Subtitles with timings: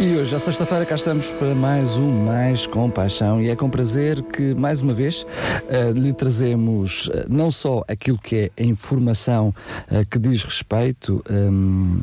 [0.00, 4.22] E hoje, à sexta-feira, cá estamos para mais um Mais Compaixão e é com prazer
[4.22, 9.54] que, mais uma vez, uh, lhe trazemos uh, não só aquilo que é a informação
[9.90, 12.00] uh, que diz respeito um,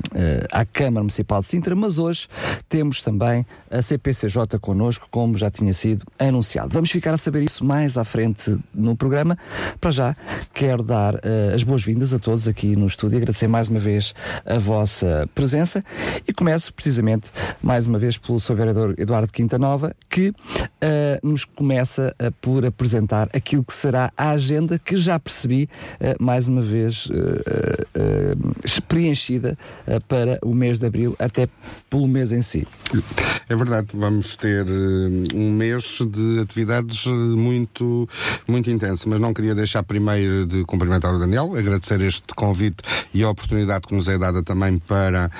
[0.52, 2.28] à Câmara Municipal de Sintra, mas hoje
[2.70, 6.70] temos também a CPCJ connosco, como já tinha sido anunciado.
[6.70, 9.36] Vamos ficar a saber isso mais à frente no programa.
[9.82, 10.16] Para já,
[10.54, 11.20] quero dar
[11.54, 14.14] as boas-vindas a todos aqui no estúdio, agradecer mais uma vez
[14.46, 15.84] a vossa presença
[16.28, 17.32] e começo precisamente
[17.62, 18.56] mais uma vez pelo Sr.
[18.56, 20.36] Vereador Eduardo Quinta Nova, que uh,
[21.24, 25.70] nos começa uh, por apresentar aquilo que será a agenda que já percebi,
[26.02, 27.08] uh, mais uma vez,
[28.88, 29.58] preenchida
[30.08, 31.48] para o mês de Abril, até
[31.90, 32.68] pelo mês em si.
[33.50, 34.66] É verdade, vamos ter
[35.34, 38.08] um mês de atividades muito,
[38.48, 42.78] muito intenso, mas não queria deixar primeiro de cumprimentar o Daniel, agradecer este convite
[43.14, 45.32] e a oportunidade que nos é dada também para,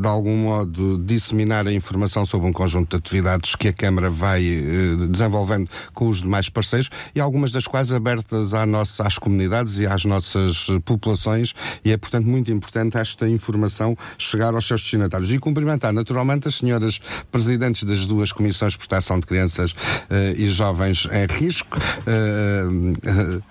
[0.00, 4.10] de algum modo, disseminar disseminar a informação sobre um conjunto de atividades que a Câmara
[4.10, 9.18] vai eh, desenvolvendo com os demais parceiros e algumas das quais abertas à nossa, às
[9.18, 14.80] comunidades e às nossas populações e é, portanto, muito importante esta informação chegar aos seus
[14.80, 15.30] destinatários.
[15.30, 19.74] E cumprimentar, naturalmente, as senhoras presidentes das duas comissões de proteção de crianças
[20.10, 22.64] eh, e jovens em risco, eh,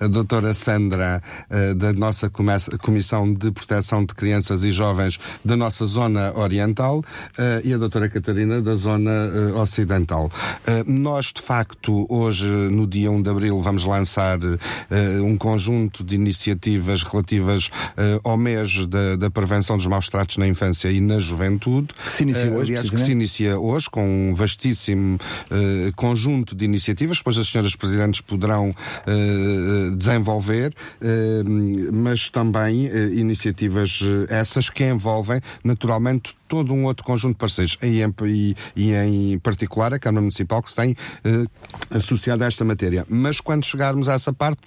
[0.01, 1.21] a doutora Sandra,
[1.77, 7.03] da nossa Comissão de Proteção de Crianças e Jovens da nossa Zona Oriental,
[7.63, 10.25] e a a doutora Catarina, da zona uh, ocidental.
[10.25, 16.03] Uh, nós, de facto, hoje, no dia 1 de abril, vamos lançar uh, um conjunto
[16.03, 17.69] de iniciativas relativas
[18.23, 21.89] ao mês da, da, prevenção dos maus tratos na infância e na juventude.
[21.93, 25.19] Que se inicia hoje, aliás, que se inicia hoje com um vastíssimo
[25.95, 28.73] conjunto de iniciativas, depois as senhoras presidentes poderão
[29.95, 30.73] desenvolver,
[31.91, 38.13] mas também iniciativas essas que envolvem, naturalmente, todo um outro conjunto de parceiros, e em,
[38.25, 41.45] e, e em particular a Câmara Municipal que se tem eh,
[41.91, 43.05] associado a esta matéria.
[43.09, 44.61] Mas quando chegarmos a essa parte,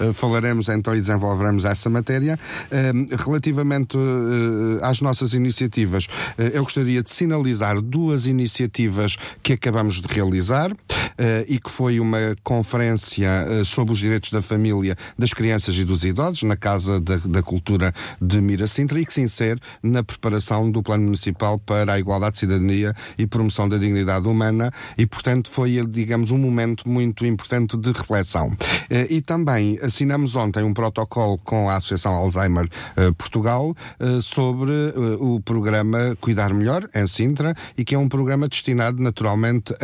[0.00, 2.38] eh, falaremos então e desenvolveremos essa matéria.
[2.70, 6.06] Eh, relativamente eh, às nossas iniciativas,
[6.36, 10.74] eh, eu gostaria de sinalizar duas iniciativas que acabamos de realizar
[11.16, 13.28] eh, e que foi uma conferência
[13.64, 17.92] sobre os direitos da família, das crianças e dos idosos na Casa da, da Cultura
[18.20, 21.17] de Miracintra e que se insere na preparação do Plano Municipal
[21.64, 26.38] para a Igualdade de Cidadania e Promoção da Dignidade Humana e, portanto, foi, digamos, um
[26.38, 28.56] momento muito importante de reflexão.
[28.90, 34.72] Eh, e também assinamos ontem um protocolo com a Associação Alzheimer eh, Portugal eh, sobre
[35.18, 39.74] o programa Cuidar Melhor, em Sintra, e que é um programa destinado, naturalmente,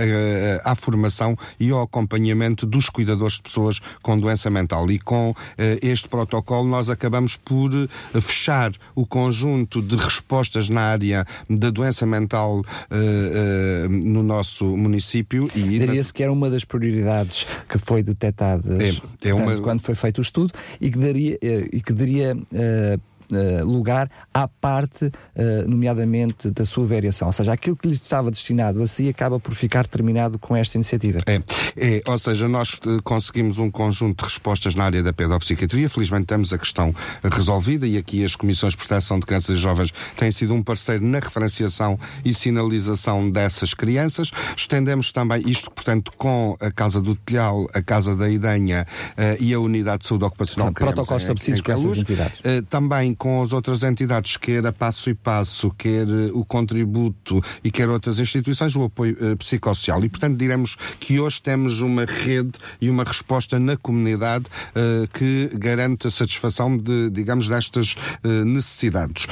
[0.65, 4.91] à formação e ao acompanhamento dos cuidadores de pessoas com doença mental.
[4.91, 5.35] E com
[5.83, 7.71] este protocolo nós acabamos por
[8.21, 12.63] fechar o conjunto de respostas na área da doença mental
[13.91, 15.51] no nosso município.
[15.55, 19.61] E Diria-se que era uma das prioridades que foi detectada é, é uma...
[19.61, 24.11] quando foi feito o estudo e que daria, eh, e que daria uh, uh, lugar
[24.33, 27.29] à parte, uh, nomeadamente, da sua variação.
[27.29, 30.77] Ou seja, aquilo que lhe estava destinado a si acaba por ficar terminado com esta
[30.77, 31.19] iniciativa.
[31.27, 31.41] É,
[31.77, 35.89] é ou seja, nós uh, conseguimos um conjunto de respostas na área da pedopsiquiatria.
[35.89, 39.93] Felizmente temos a questão resolvida e aqui as comissões de proteção de crianças e jovens
[40.17, 44.31] têm sido um parceiro na referenciação e sinalização dessas crianças.
[44.57, 48.87] Estendemos também isto, portanto, com a Casa do Telhal, a Casa da Idanha
[49.39, 50.73] e a Unidade de Saúde Ocupacional.
[50.73, 52.41] Portanto, protocolos estabelecidos com essas entidades.
[52.69, 57.71] também com as outras entidades, quer a Passo e Passo, quer eh, o Contributo e
[57.71, 60.05] quer outras instituições, o apoio uh, psicossocial.
[60.05, 65.51] E, portanto, diremos que hoje temos uma rede e uma resposta na comunidade uh, que
[65.55, 67.95] garante a satisfação de, digamos, destas
[68.25, 69.27] uh, necessidades.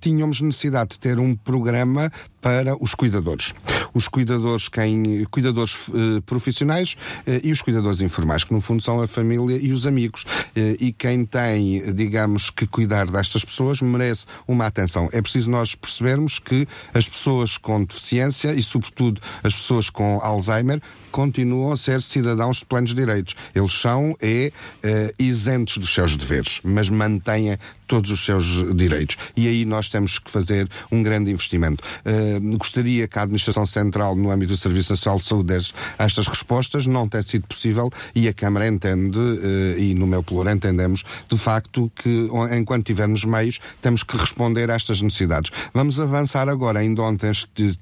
[0.00, 2.10] tínhamos necessidade de ter um programa
[2.42, 3.54] para os cuidadores.
[3.94, 6.96] Os cuidadores, quem, cuidadores uh, profissionais
[7.26, 10.24] uh, e os cuidadores informais, que no fundo são a família e os amigos.
[10.24, 15.08] Uh, e quem tem, digamos, que cuidar destas pessoas merece uma atenção.
[15.12, 20.82] É preciso nós percebermos que as pessoas com deficiência e, sobretudo, as pessoas com Alzheimer
[21.12, 23.36] continuam a ser cidadãos de plenos direitos.
[23.54, 24.50] Eles são é,
[24.82, 27.56] uh, isentos dos seus deveres, mas mantêm
[27.86, 29.18] todos os seus direitos.
[29.36, 31.84] E aí nós temos que fazer um grande investimento.
[32.06, 36.26] Uh, gostaria que a Administração Central, no âmbito do Serviço Nacional de Saúde, desse estas
[36.28, 36.86] respostas.
[36.86, 41.38] Não tem sido possível e a Câmara entende, uh, e no meu pluro entendemos, de
[41.38, 45.50] facto, que enquanto tivermos meios, temos que responder a estas necessidades.
[45.72, 46.80] Vamos avançar agora.
[46.80, 47.32] Ainda ontem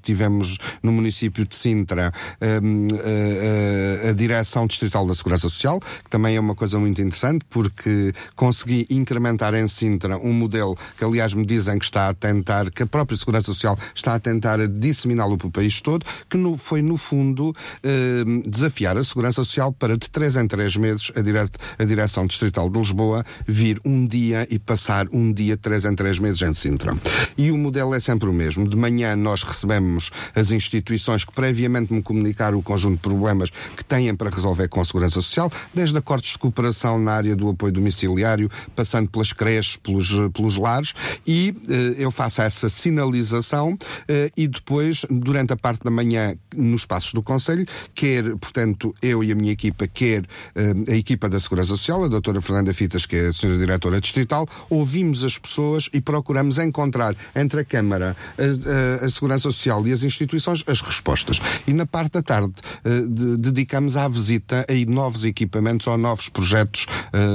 [0.01, 6.39] tivemos no município de Sintra uh, a Direção Distrital da Segurança Social, que também é
[6.39, 11.77] uma coisa muito interessante, porque consegui incrementar em Sintra um modelo que, aliás, me dizem
[11.77, 15.51] que está a tentar, que a própria Segurança Social está a tentar disseminá-lo para o
[15.51, 20.35] país todo, que no, foi, no fundo, eh, desafiar a Segurança Social para, de três
[20.35, 25.07] em três meses, a, dire a Direção Distrital de Lisboa vir um dia e passar
[25.11, 26.95] um dia, três em três meses, em Sintra.
[27.37, 28.67] E o modelo é sempre o mesmo.
[28.67, 33.83] De manhã nós recebemos as instituições que previamente me comunicaram o conjunto de problemas que
[33.83, 37.71] têm para resolver com a Segurança Social, desde acordos de cooperação na área do apoio
[37.71, 40.93] domiciliário, passando pelas creches, pelos, pelos lares
[41.25, 43.77] e eh, eu faço essa sinalização
[44.07, 49.23] eh, e depois, durante a parte da manhã, nos passos do Conselho, quer, portanto, eu
[49.23, 50.25] e a minha equipa, quer
[50.55, 53.99] eh, a equipa da Segurança Social, a doutora Fernanda Fitas, que é a senhora diretora
[53.99, 59.87] distrital, ouvimos as pessoas e procuramos encontrar entre a Câmara, a, a, a Segurança Social
[59.87, 61.39] e as instituições as respostas.
[61.65, 66.85] E na parte da tarde de, dedicamos à visita a novos equipamentos ou novos projetos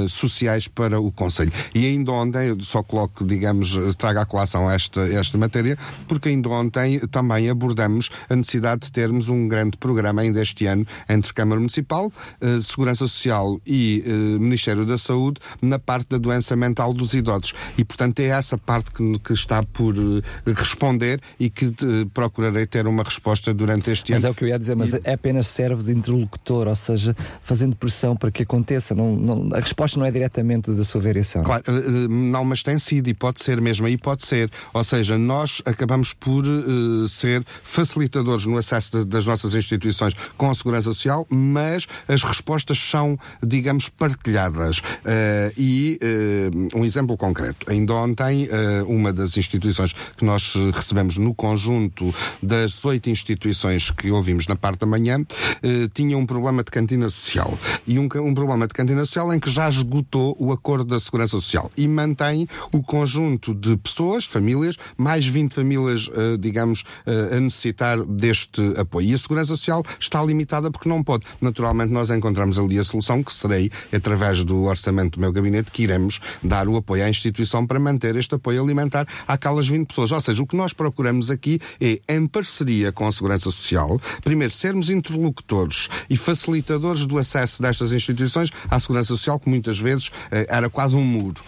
[0.09, 1.51] sociais para o Conselho.
[1.73, 5.77] E ainda ontem ontem, só coloco, digamos, traga à colação esta, esta matéria,
[6.07, 10.85] porque ainda ontem também abordamos a necessidade de termos um grande programa ainda este ano
[11.09, 12.11] entre Câmara Municipal,
[12.41, 17.53] eh, Segurança Social e eh, Ministério da Saúde na parte da doença mental dos idosos.
[17.77, 20.21] E, portanto, é essa parte que, que está por eh,
[20.55, 21.73] responder e que
[22.13, 24.23] procurarei ter uma resposta durante este mas ano.
[24.23, 25.01] Mas é o que eu ia dizer, mas e...
[25.03, 28.95] é apenas serve de interlocutor, ou seja, fazendo pressão para que aconteça.
[28.95, 31.43] Não, não, a resposta não é diretamente da sua variação.
[31.43, 31.63] Claro,
[32.09, 34.49] não, mas tem sido e pode ser mesmo aí pode ser.
[34.73, 36.43] Ou seja, nós acabamos por
[37.09, 43.17] ser facilitadores no acesso das nossas instituições com a segurança social, mas as respostas são,
[43.43, 44.79] digamos, partilhadas.
[44.79, 47.69] Uh, e uh, um exemplo concreto.
[47.69, 48.47] Ainda ontem,
[48.87, 54.79] uma das instituições que nós recebemos no conjunto das oito instituições que ouvimos na parte
[54.79, 55.23] da manhã,
[55.93, 57.57] tinha um problema de cantina social.
[57.85, 61.31] E um, um problema de cantina social em que já esgotou o acordo da segurança
[61.31, 67.39] social e mantém o conjunto de pessoas, famílias, mais 20 famílias, uh, digamos, uh, a
[67.39, 69.09] necessitar deste apoio.
[69.09, 71.23] E a Segurança Social está limitada porque não pode.
[71.39, 75.83] Naturalmente, nós encontramos ali a solução, que serei, através do orçamento do meu gabinete, que
[75.83, 80.11] iremos dar o apoio à instituição para manter este apoio alimentar àquelas 20 pessoas.
[80.11, 84.51] Ou seja, o que nós procuramos aqui é, em parceria com a Segurança Social, primeiro,
[84.51, 90.47] sermos interlocutores e facilitadores do acesso destas instituições à Segurança Social, que muitas vezes uh,
[90.49, 91.41] era quase um muro.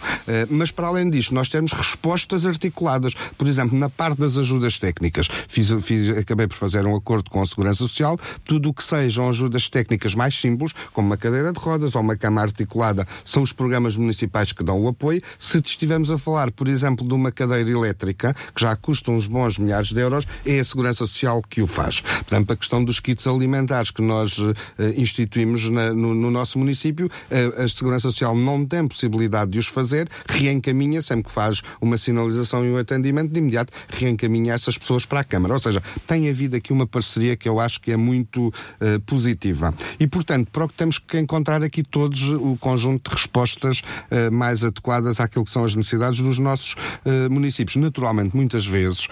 [0.48, 3.14] mas, para além disto, nós temos respostas articuladas.
[3.36, 4.99] Por exemplo, na parte das ajudas técnicas,
[5.48, 9.28] fiz, fiz, acabei por fazer um acordo com a Segurança Social, tudo o que sejam
[9.28, 13.52] ajudas técnicas mais simples, como uma cadeira de rodas ou uma cama articulada, são os
[13.52, 15.22] programas municipais que dão o apoio.
[15.38, 19.58] Se estivermos a falar, por exemplo, de uma cadeira elétrica, que já custa uns bons
[19.58, 22.00] milhares de euros, é a Segurança Social que o faz.
[22.00, 24.54] Por exemplo, a questão dos kits alimentares que nós uh,
[24.96, 29.66] instituímos na, no, no, nosso município, uh, a Segurança Social não tem possibilidade de os
[29.66, 34.89] fazer, reencaminha sempre que faz uma sinalização e um atendimento, de imediato reencaminha essas pessoas
[35.06, 35.54] para a Câmara.
[35.54, 39.74] Ou seja, tem havido aqui uma parceria que eu acho que é muito uh, positiva.
[39.98, 44.32] E, portanto, para o que temos que encontrar aqui todos o conjunto de respostas uh,
[44.32, 47.76] mais adequadas àquilo que são as necessidades dos nossos uh, municípios.
[47.76, 49.08] Naturalmente, muitas vezes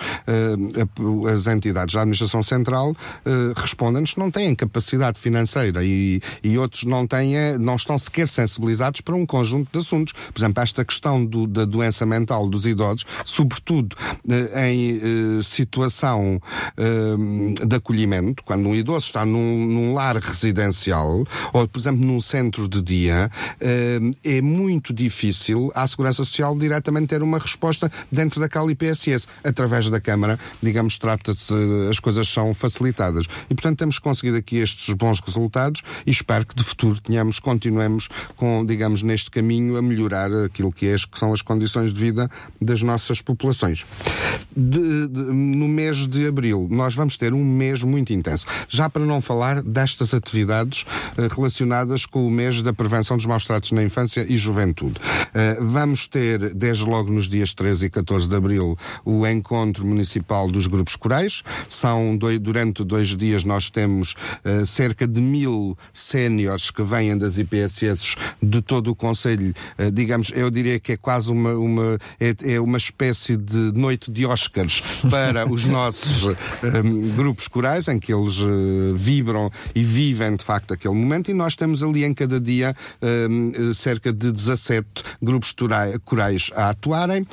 [1.32, 2.94] as entidades da Administração Central
[3.56, 9.00] respondem-nos que não têm capacidade financeira e, e outros não, têm, não estão sequer sensibilizados
[9.00, 10.12] para um conjunto de assuntos.
[10.12, 13.96] Por exemplo, esta questão do, da doença mental dos idosos, sobretudo
[14.54, 15.00] em
[15.38, 16.40] eh, situação
[16.76, 22.20] eh, de acolhimento, quando um idoso está num, num, lar residencial ou, por exemplo, num
[22.20, 23.30] centro de dia,
[24.24, 29.26] é muito difícil à Segurança Social diretamente ter uma resposta dentro daquela IPSS.
[29.44, 31.54] Através da Câmara, digamos, trata-se,
[31.90, 33.26] as coisas são facilitadas.
[33.50, 38.08] E, portanto, temos conseguido aqui estes bons resultados e espero que de futuro tenhamos, continuemos
[38.36, 42.30] com, digamos, neste caminho a melhorar aquilo que, é, que são as condições de vida
[42.60, 43.84] das nossas populações.
[44.56, 45.22] De, de,
[45.58, 48.46] no mês de abril, nós vamos ter um mês muito intenso.
[48.68, 53.44] Já para não falar destas atividades uh, relacionadas com o mês da prevenção dos maus
[53.44, 54.94] tratos na infância e juventude.
[54.98, 60.50] Uh, vamos ter, desde logo nos dias 13 e 14 de abril, o encontro municipal
[60.50, 61.42] dos grupos corais.
[61.68, 68.16] São durante dois dias nós temos uh, cerca de mil séniores que vêm das IPSS
[68.40, 69.52] de todo o Conselho.
[69.92, 74.26] Digamos, eu diria que é quase uma, uma, é, é uma espécie de noite de
[74.26, 80.44] Oscars para os nossos um, grupos corais, em que eles uh, vibram e vivem de
[80.44, 82.74] facto aquele momento, e nós temos ali em cada dia
[83.30, 84.86] um, cerca de 17
[85.22, 85.54] grupos
[86.04, 87.26] corais a atuarem, uh,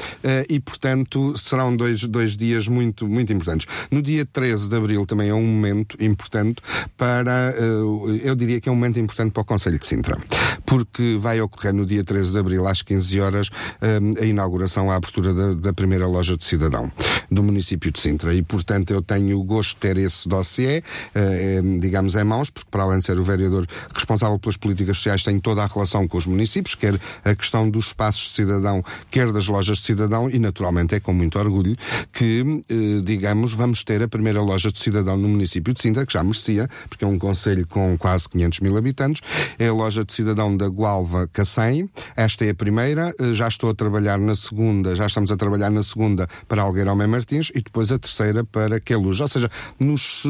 [0.49, 3.67] e portanto serão dois, dois dias muito, muito importantes.
[3.91, 6.61] No dia 13 de abril também é um momento importante
[6.97, 10.17] para, uh, eu diria que é um momento importante para o Conselho de Sintra,
[10.65, 13.49] porque vai ocorrer no dia 13 de abril às 15 horas
[13.81, 16.91] um, a inauguração, a abertura da, da primeira loja de cidadão
[17.29, 18.33] do município de Sintra.
[18.35, 20.83] E, portanto, eu tenho o gosto de ter esse dossiê,
[21.15, 25.23] eh, digamos, em mãos, porque para além de ser o vereador responsável pelas políticas sociais,
[25.23, 29.31] tenho toda a relação com os municípios, quer a questão dos espaços de cidadão, quer
[29.31, 31.75] das lojas de cidadão, e naturalmente é com muito orgulho
[32.13, 36.13] que, eh, digamos, vamos ter a primeira loja de cidadão no município de Sintra, que
[36.13, 39.21] já merecia, porque é um conselho com quase 500 mil habitantes,
[39.57, 41.89] é a loja de cidadão da Gualva Cacém.
[42.15, 45.71] Esta é a primeira, eh, já estou a trabalhar na segunda, já estamos a trabalhar
[45.71, 49.19] na segunda para Algueiro Homem Martins e depois a terceira para Queluz.
[49.19, 49.49] Ou seja,
[49.79, 50.23] nos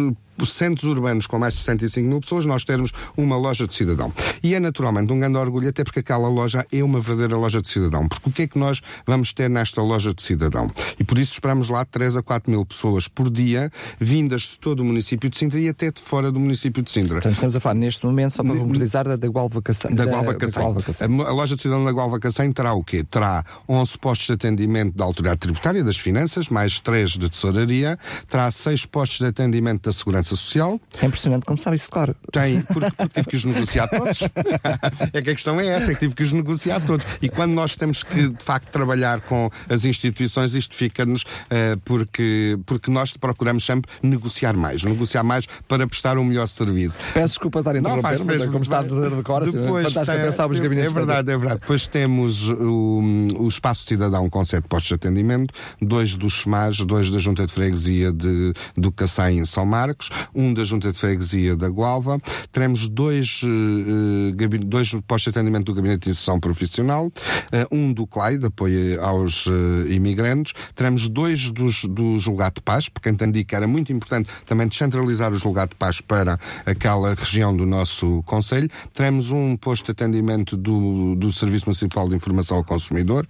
[0.44, 4.12] centros urbanos com mais de 65 mil pessoas, nós termos uma loja de cidadão.
[4.44, 7.70] E é naturalmente um grande orgulho, até porque aquela loja é uma verdadeira loja de
[7.70, 8.08] cidadão.
[8.08, 10.70] Porque o que é que nós vamos ter nesta loja de cidadão?
[11.00, 14.82] E por isso esperamos lá 3 a 4 mil pessoas por dia, vindas de todo
[14.82, 17.16] o município de Sintra e até de fora do município de Sintra.
[17.16, 19.94] Portanto, estamos a falar neste momento, só para ruborizar, da, da Gualva Cacém.
[19.94, 20.64] Da, Gualva Cacém.
[20.64, 23.04] A, a, loja de cidadão da Gualva Cacém terá o quê?
[23.04, 28.50] Terá 11 postos de atendimento da autoridade tributária, das finanças, mais 3 de tesouraria, terá
[28.50, 32.16] 6 postos de atendimento da segurança social, é impressionante como sabe isso, claro.
[32.32, 34.22] Tem, porque, porque tive que os negociar todos.
[35.14, 37.06] é que a questão é essa, é que tive que os negociar todos.
[37.22, 42.58] E quando nós temos que, de facto, trabalhar com as instituições, isto fica-nos uh, porque,
[42.66, 46.98] porque nós procuramos sempre negociar mais, negociar mais para prestar um melhor serviço.
[47.14, 49.84] Peço desculpa estar a interromper, não, mas é como está a dizer de cor, depois
[49.86, 50.92] fantástico tem, pensar os gabinetes.
[50.92, 51.62] É verdade, é verdade.
[51.62, 53.02] Depois temos o,
[53.40, 57.52] o Espaço Cidadão com sete postos de atendimento, dois dos SMAs, dois da Junta de
[57.52, 62.20] Freguesia de, do Cacém em São Marcos, um da Junta de Freguesia da Gualva,
[62.52, 68.08] teremos dois, uh, dois postos de atendimento do Gabinete de Inserção Profissional, uh, um do
[68.08, 69.52] CLAI, de apoio aos uh,
[69.90, 74.68] imigrantes, teremos dois dos, do Julgado de Paz, porque entendi que era muito importante também
[74.68, 79.92] descentralizar o Julgado de Paz para aquela região do nosso Conselho, teremos um posto de
[79.92, 83.28] atendimento do, do Serviço Municipal de Informação ao Consumidor,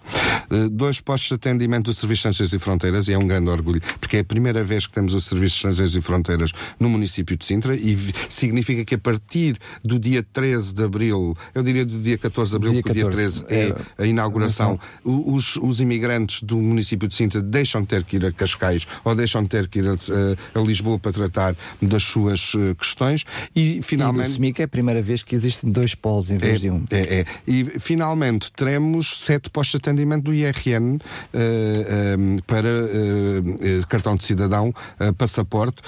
[0.72, 3.82] dois postos de atendimento do Serviço de Estrangeiros e Fronteiras, e é um grande orgulho,
[4.00, 7.38] porque é a primeira vez que temos o Serviço de Estrangeiros e Fronteiras no município
[7.38, 7.98] de Sintra e
[8.30, 12.56] significa que a partir do dia 13 de abril, eu diria do dia 14 de
[12.56, 16.58] abril, dia porque 14, o dia 13 é, é a inauguração, os, os imigrantes do
[16.58, 19.80] município de Sintra deixam de ter que ir a Cascais ou deixam de ter que
[19.80, 24.26] ir a, a Lisboa para tratar das suas uh, questões e finalmente.
[24.26, 26.70] E do SMIC é a primeira vez que existem dois polos em vez é, de
[26.70, 26.84] um.
[26.92, 27.26] É, é.
[27.48, 31.00] E finalmente teremos sete postos de atendimento do IRN uh,
[31.34, 34.74] eh, um, eh, para uh, cartão de cidadão,
[35.18, 35.82] passaporte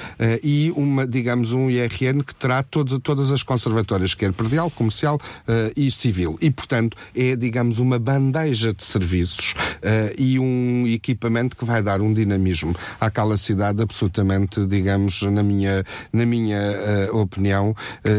[0.43, 5.73] e uma, digamos, um IRN que terá todo, todas as conservatórias, quer predial, comercial uh,
[5.75, 6.37] e civil.
[6.39, 11.99] E, portanto, é, digamos, uma bandeja de serviços uh, e um equipamento que vai dar
[11.99, 16.59] um dinamismo àquela cidade absolutamente, digamos, na minha, na minha
[17.11, 17.75] uh, opinião,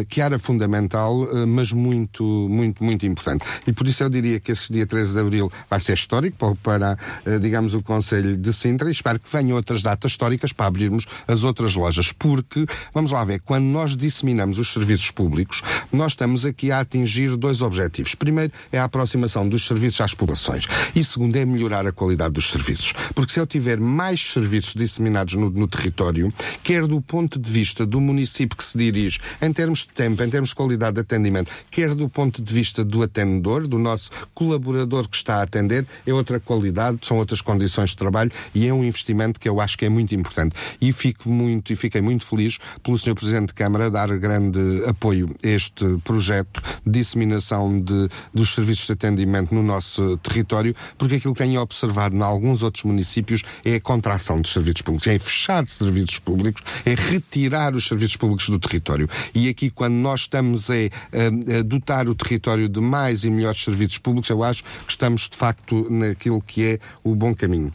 [0.09, 3.45] que era fundamental, mas muito, muito, muito importante.
[3.67, 6.97] E por isso eu diria que esse dia 13 de Abril vai ser histórico para,
[7.41, 11.45] digamos, o Conselho de Sintra e espero que venham outras datas históricas para abrirmos as
[11.45, 12.48] outras lojas, porque
[12.95, 15.63] Vamos lá ver, quando nós disseminamos os serviços públicos,
[15.93, 18.15] nós estamos aqui a atingir dois objetivos.
[18.15, 22.51] Primeiro é a aproximação dos serviços às populações e segundo é melhorar a qualidade dos
[22.51, 22.93] serviços.
[23.15, 27.85] Porque se eu tiver mais serviços disseminados no, no território, quer do ponto de vista
[27.85, 31.51] do município que se dirige, em termos de tempo, em termos de qualidade de atendimento,
[31.71, 36.13] quer do ponto de vista do atendedor, do nosso colaborador que está a atender, é
[36.13, 39.85] outra qualidade, são outras condições de trabalho e é um investimento que eu acho que
[39.85, 40.55] é muito importante.
[40.81, 43.15] E fico muito, e fiquei muito feliz feliz pelo Sr.
[43.15, 48.93] Presidente de Câmara dar grande apoio a este projeto de disseminação de, dos serviços de
[48.93, 53.81] atendimento no nosso território, porque aquilo que tenho observado em alguns outros municípios é a
[53.81, 59.09] contração dos serviços públicos, é fechar serviços públicos, é retirar os serviços públicos do território.
[59.35, 63.63] E aqui, quando nós estamos a, a, a dotar o território de mais e melhores
[63.63, 67.73] serviços públicos, eu acho que estamos de facto naquilo que é o bom caminho.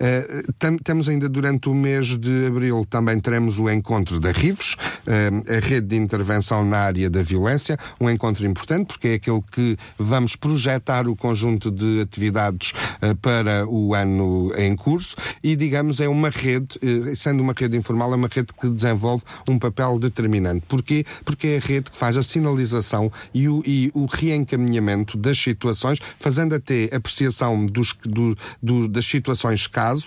[0.00, 5.56] Uh, temos ainda durante o mês de abril também teremos o encontro da RIVES, uh,
[5.56, 9.76] a rede de intervenção na área da violência, um encontro importante porque é aquele que
[9.98, 12.72] vamos projetar o conjunto de atividades
[13.02, 16.78] uh, para o ano em curso e, digamos, é uma rede,
[17.16, 20.64] sendo uma rede informal, é uma rede que desenvolve um papel determinante.
[20.68, 21.04] Porquê?
[21.24, 25.98] Porque é a rede que faz a sinalização e o, e o reencaminhamento das situações,
[26.18, 30.06] fazendo até apreciação dos, do, do, das situações caso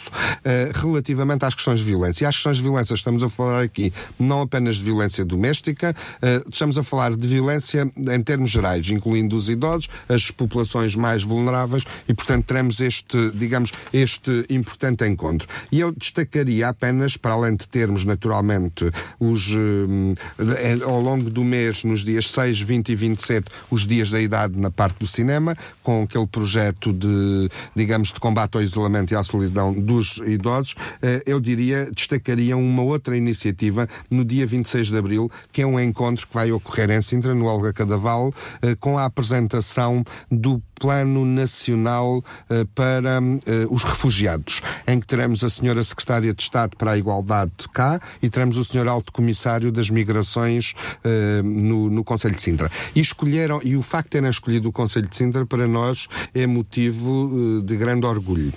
[0.76, 2.24] relativamente às questões de violência.
[2.24, 3.79] E às questões de violência estamos a falar aqui
[4.18, 9.36] não apenas de violência doméstica, uh, estamos a falar de violência em termos gerais, incluindo
[9.36, 15.48] os idosos, as populações mais vulneráveis e, portanto, teremos este, digamos, este importante encontro.
[15.72, 21.84] E eu destacaria apenas, para além de termos naturalmente os, uh, ao longo do mês,
[21.84, 26.04] nos dias 6, 20 e 27, os dias da idade na parte do cinema, com
[26.04, 31.40] aquele projeto de, digamos, de combate ao isolamento e à solidão dos idosos, eh, eu
[31.40, 33.69] diria, destacaria uma outra iniciativa
[34.10, 37.46] no dia 26 de abril, que é um encontro que vai ocorrer em Sintra, no
[37.46, 45.00] Olga Cadaval, eh, com a apresentação do Plano Nacional uh, para uh, os Refugiados, em
[45.00, 48.88] que teremos a Senhora Secretária de Estado para a Igualdade cá e teremos o Senhor
[48.88, 52.72] Alto Comissário das Migrações uh, no, no Conselho de Sintra.
[52.96, 56.48] E escolheram, e o facto de terem escolhido o Conselho de Sintra para nós é
[56.48, 58.54] motivo de grande orgulho.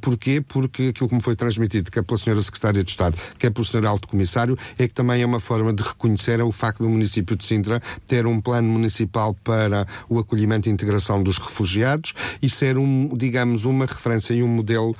[0.00, 0.42] porquê?
[0.46, 3.86] Porque aquilo que me foi transmitido, quer pela Senhora Secretária de Estado, quer pelo Senhor
[3.86, 7.44] Alto Comissário, é que também é uma forma de reconhecer o facto do município de
[7.44, 12.76] Sintra ter um plano municipal para o acolhimento e integração dos refugiados refugiados e ser,
[12.76, 14.94] um, digamos, uma referência e um modelo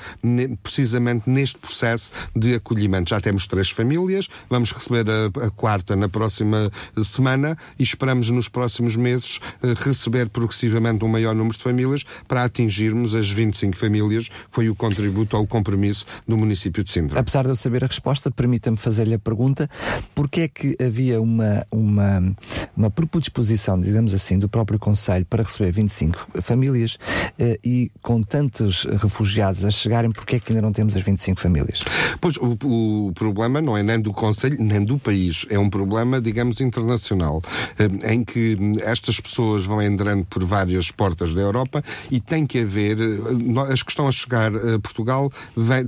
[0.63, 3.11] precisamente neste processo de acolhimento.
[3.11, 6.71] Já temos três famílias, vamos receber a, a quarta na próxima
[7.03, 12.45] semana e esperamos nos próximos meses uh, receber progressivamente um maior número de famílias para
[12.45, 17.19] atingirmos as 25 famílias, foi o contributo ou o compromisso do município de Sintra.
[17.19, 19.69] Apesar de eu saber a resposta, permita-me fazer-lhe a pergunta:
[20.15, 22.37] porquê é que havia uma, uma,
[22.77, 28.85] uma predisposição, digamos assim, do próprio Conselho para receber 25 famílias uh, e com tantos
[28.85, 31.81] refugiados a chegarem, porque é que ainda não temos as 25 famílias?
[32.21, 32.57] Pois, o,
[33.09, 35.47] o problema não é nem do Conselho, nem do país.
[35.51, 41.35] É um problema, digamos, internacional, uh, em que estas pessoas vão entrando por várias portas
[41.35, 45.33] da Europa e tem que haver, uh, as que estão a chegar a Portugal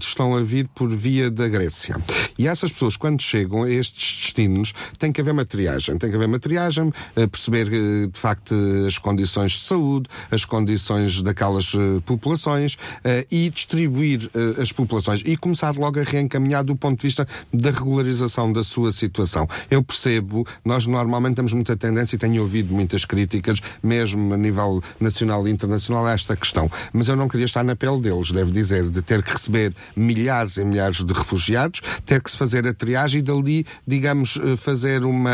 [0.01, 1.97] estão a vir por via da Grécia.
[2.39, 5.99] E essas pessoas, quando chegam a estes destinos, tem que haver uma triagem.
[5.99, 6.93] Tem que haver uma triagem,
[7.31, 8.55] perceber de facto
[8.87, 15.23] as condições de saúde, as condições daquelas uh, populações uh, e distribuir uh, as populações
[15.25, 19.49] e começar logo a reencaminhar do ponto de vista da regularização da sua situação.
[19.71, 24.83] Eu percebo, nós normalmente temos muita tendência e tenho ouvido muitas críticas, mesmo a nível
[25.01, 26.71] nacional e internacional, a esta questão.
[26.93, 30.57] Mas eu não queria estar na pele deles, devo dizer, de ter que receber milhares
[30.57, 35.33] e milhares de refugiados, ter que se fazer a triagem e dali, digamos, fazer uma,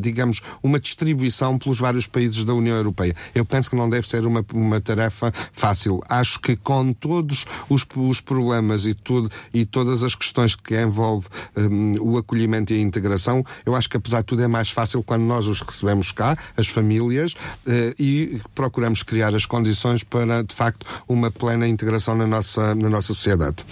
[0.00, 3.14] digamos, uma distribuição pelos vários países da União Europeia.
[3.34, 6.00] Eu penso que não deve ser uma uma tarefa fácil.
[6.08, 11.26] Acho que com todos os, os problemas e, tudo, e todas as questões que envolve
[11.56, 15.02] um, o acolhimento e a integração, eu acho que apesar de tudo é mais fácil
[15.02, 20.54] quando nós os recebemos cá, as famílias, uh, e procuramos criar as condições para, de
[20.54, 23.64] facto, uma plena integração na nossa, na nossa sociedade.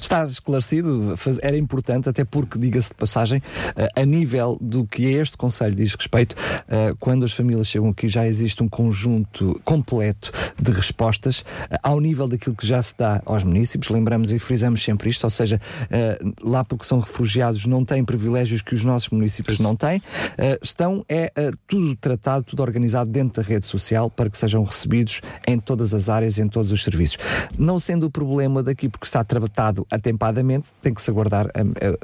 [0.00, 5.36] Está esclarecido, era importante, até porque, diga-se de passagem, uh, a nível do que este
[5.36, 10.11] Conselho diz respeito, uh, quando as famílias chegam aqui já existe um conjunto completo
[10.60, 13.90] de respostas eh, ao nível daquilo que já se dá aos municípios.
[13.90, 18.62] Lembramos e frisamos sempre isto, ou seja, eh, lá porque são refugiados não têm privilégios
[18.62, 20.02] que os nossos municípios não têm,
[20.38, 21.30] eh, estão é
[21.66, 26.08] tudo tratado, tudo organizado dentro da rede social para que sejam recebidos em todas as
[26.08, 27.18] áreas, em todos os serviços.
[27.58, 31.48] Não sendo o problema daqui porque está tratado atempadamente, tem que se aguardar,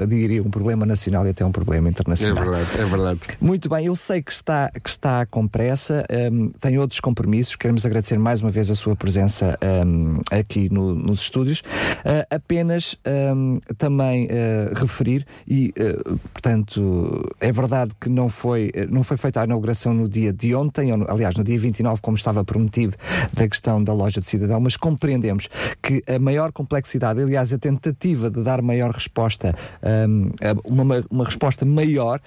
[0.09, 2.37] diria, um problema nacional e até um problema internacional.
[2.37, 3.21] É verdade, é verdade.
[3.41, 7.85] Muito bem, eu sei que está, que está com pressa, um, tem outros compromissos, queremos
[7.85, 11.61] agradecer agradecer mais uma vez a sua presença um, aqui no, nos estúdios.
[11.61, 12.97] Uh, apenas
[13.35, 19.41] um, também uh, referir, e uh, portanto é verdade que não foi, não foi feita
[19.41, 22.97] a inauguração no dia de ontem, ou, aliás, no dia 29, como estava prometido,
[23.33, 25.49] da questão da loja de cidadão, mas compreendemos
[25.83, 29.55] que a maior complexidade, aliás, a tentativa de dar maior resposta,
[30.09, 30.31] um,
[30.65, 32.21] uma, uma resposta maior,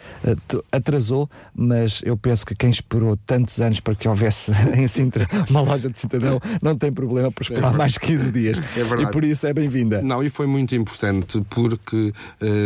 [0.71, 5.60] atrasou, mas eu penso que quem esperou tantos anos para que houvesse em Sintra uma
[5.61, 8.57] loja de cidadão não tem problema por esperar é mais 15 dias.
[8.57, 9.03] É verdade.
[9.03, 10.01] E por isso é bem-vinda.
[10.01, 12.13] Não, e foi muito importante porque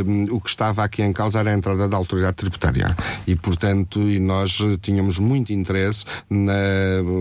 [0.05, 2.95] um, o que estava aqui em causa era a entrada da autoridade tributária.
[3.27, 6.53] E, portanto, e nós tínhamos muito interesse na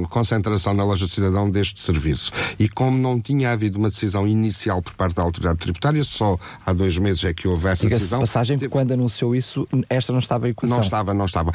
[0.08, 2.32] concentração na loja de cidadão deste serviço.
[2.58, 6.72] E como não tinha havido uma decisão inicial por parte da autoridade tributária, só há
[6.72, 8.20] dois meses é que houve essa decisão.
[8.20, 8.70] passagem, teve...
[8.70, 10.76] quando anunciou isso, esta não estava em equação.
[10.76, 11.52] Não estava, não estava.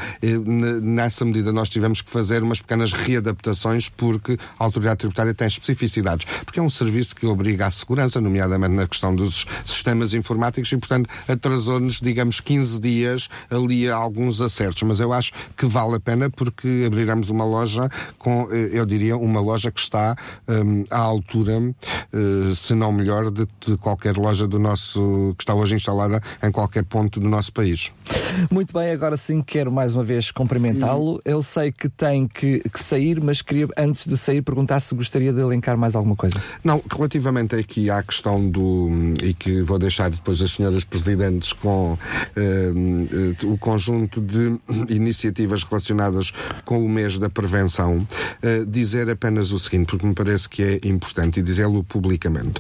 [0.82, 6.26] Nessa medida nós tivemos que fazer umas pequenas readaptações porque a autoridade tributária tem especificidades.
[6.43, 10.78] Porque é um serviço que obriga à segurança, nomeadamente na questão dos sistemas informáticos, e,
[10.78, 14.82] portanto, atrasou-nos, digamos, 15 dias ali a alguns acertos.
[14.82, 19.15] Mas eu acho que vale a pena porque abriremos uma loja com, eh, eu diria,
[19.15, 20.15] uma loja que está
[20.48, 25.54] um, à altura, uh, se não melhor, de, de qualquer loja do nosso, que está
[25.54, 27.91] hoje instalada em qualquer ponto do nosso país.
[28.50, 31.22] Muito bem, agora sim quero mais uma vez cumprimentá-lo.
[31.24, 35.33] Eu sei que tem que, que, sair, mas queria, antes de sair, perguntar se gostaria
[35.33, 36.39] de elencar mais alguma coisa.
[36.63, 38.89] Não, relativamente aqui à questão do.
[39.23, 41.97] e que vou deixar depois as senhoras presidentes com uh,
[43.45, 44.59] uh, o conjunto de
[44.89, 46.31] iniciativas relacionadas
[46.65, 50.88] com o mês da prevenção, uh, dizer apenas o seguinte, porque me parece que é
[50.88, 52.59] importante e dizê-lo publicamente.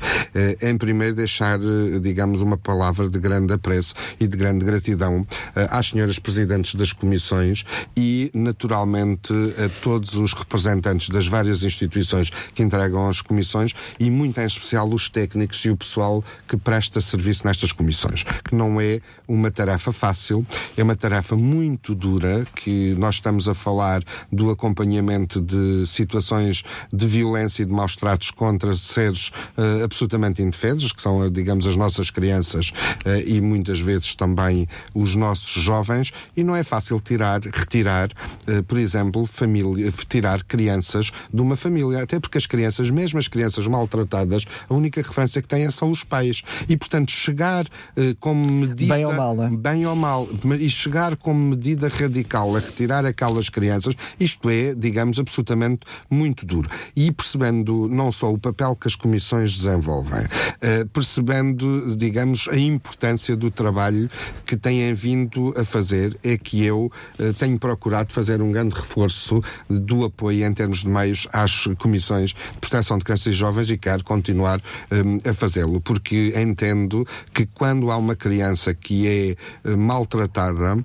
[0.61, 1.59] em primeiro, deixar,
[2.01, 5.25] digamos, uma palavra de grande apreço e de grande gratidão
[5.69, 12.63] às senhoras presidentes das comissões e, naturalmente, a todos os representantes das várias instituições que
[12.63, 17.45] entregam as comissões e, muito em especial, os técnicos e o pessoal que presta serviço
[17.45, 23.15] nestas comissões, que não é uma tarefa fácil, é uma tarefa muito dura, que nós
[23.15, 29.29] estamos a falar do acompanhamento de situações de violência e de maus tratos contra seres
[29.57, 32.71] uh, absolutamente indefesos, que são, digamos, as nossas crianças
[33.05, 38.09] uh, e muitas vezes também os nossos jovens, e não é fácil tirar, retirar,
[38.47, 43.27] uh, por exemplo, família, tirar crianças de uma família, até porque as crianças, mesmo as
[43.27, 46.41] crianças maltratadas, a única referência que têm são os pais.
[46.67, 48.93] E, portanto, chegar uh, como medida.
[48.93, 49.49] Bem ou mal, é?
[49.49, 50.27] Bem ou mal.
[50.59, 56.69] E chegar como medida radical a retirar aquelas crianças, isto é, digamos, absolutamente muito duro.
[56.95, 63.35] E percebendo não só o papel que as comissões desenvolvem, uh, percebendo, digamos, a importância
[63.35, 64.09] do trabalho
[64.45, 69.43] que têm vindo a fazer, é que eu uh, tenho procurado fazer um grande reforço
[69.69, 73.77] do apoio em termos de meios às comissões de proteção de crianças e jovens e
[73.77, 79.77] quero continuar um, a fazê-lo, porque entendo que quando há uma criança que é uh,
[79.77, 80.83] maltratada, uh,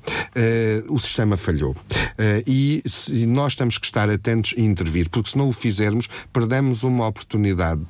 [0.89, 1.73] o sistema falhou.
[1.73, 6.09] Uh, e se, nós temos que estar atentos e intervir, porque se não o fizermos,
[6.33, 7.83] perdemos uma oportunidade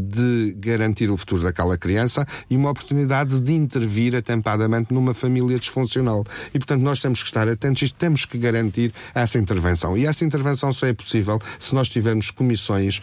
[0.00, 6.24] de garantir o futuro daquela criança e uma oportunidade de intervir atempadamente numa família disfuncional.
[6.52, 9.96] E, portanto, nós temos que estar atentos e temos que garantir essa intervenção.
[9.96, 13.00] E essa intervenção só é possível se nós tivermos comissões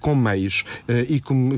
[0.00, 1.50] com meios uh, e, com,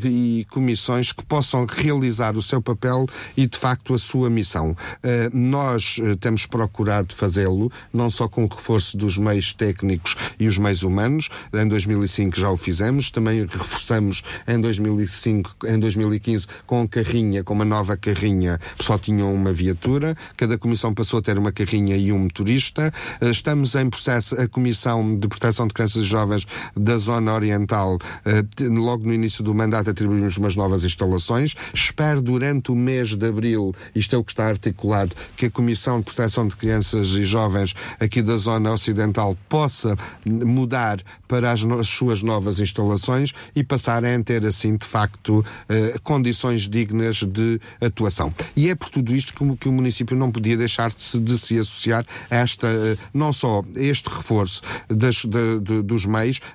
[0.51, 3.07] comissões que possam realizar o seu papel
[3.37, 4.71] e, de facto, a sua missão.
[4.71, 10.47] Uh, nós uh, temos procurado fazê-lo, não só com o reforço dos meios técnicos e
[10.47, 16.87] os meios humanos, em 2005 já o fizemos, também reforçamos em 2005, em 2015 com
[16.89, 21.53] carrinha, com uma nova carrinha, só tinham uma viatura, cada comissão passou a ter uma
[21.53, 22.93] carrinha e um motorista.
[23.21, 26.28] Estamos em processo, a Comissão de Proteção de Crianças e Jovens
[26.77, 31.55] da Zona Oriental, eh, logo no início do mandato, atribuímos umas novas instalações.
[31.73, 35.99] Espero durante o mês de abril, isto é o que está articulado, que a Comissão
[35.99, 41.88] de Proteção de Crianças e Jovens aqui da Zona Ocidental possa mudar para as, as
[41.88, 48.33] suas novas instalações e passarem a ter, assim, de facto, eh, condições dignas de atuação.
[48.57, 51.38] E é por tudo isto que, que o município não podia deixar de se, de
[51.38, 56.07] se associar a esta, eh, não só este reforço das, de, de, dos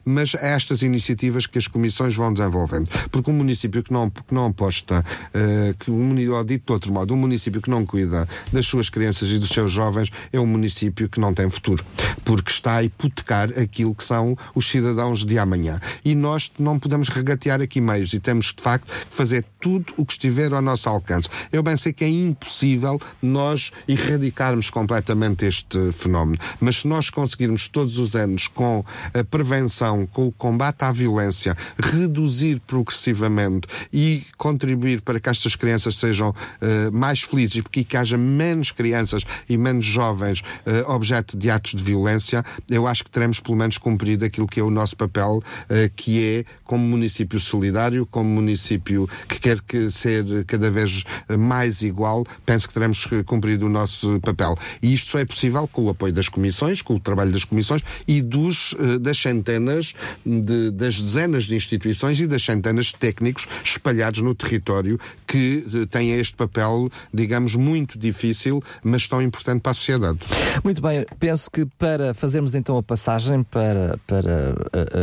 [0.05, 2.89] mas a estas iniciativas que as comissões vão desenvolvendo.
[3.11, 6.93] Porque um município que não, que não aposta, uh, que um, ou dito de outro
[6.93, 10.45] modo, um município que não cuida das suas crianças e dos seus jovens é um
[10.45, 11.83] município que não tem futuro.
[12.23, 15.79] Porque está a hipotecar aquilo que são os cidadãos de amanhã.
[16.03, 20.05] E nós não podemos regatear aqui meios e temos, de facto, que fazer tudo o
[20.05, 21.29] que estiver ao nosso alcance.
[21.51, 27.67] Eu bem sei que é impossível nós erradicarmos completamente este fenómeno, mas se nós conseguirmos
[27.67, 34.23] todos os anos com a prevenção prevenção, com o combate à violência, reduzir progressivamente e
[34.35, 39.55] contribuir para que estas crianças sejam uh, mais felizes e que haja menos crianças e
[39.55, 44.25] menos jovens uh, objeto de atos de violência, eu acho que teremos pelo menos cumprido
[44.25, 49.39] aquilo que é o nosso papel, uh, que é como município solidário, como município que
[49.39, 51.03] quer que ser cada vez
[51.37, 54.57] mais igual, penso que teremos cumprido o nosso papel.
[54.81, 57.83] E isto só é possível com o apoio das comissões, com o trabalho das comissões
[58.07, 59.93] e dos, das centenas,
[60.25, 66.11] de, das dezenas de instituições e das centenas de técnicos espalhados no território que têm
[66.11, 70.19] este papel, digamos, muito difícil, mas tão importante para a sociedade.
[70.63, 74.55] Muito bem, penso que para fazermos então a passagem para, para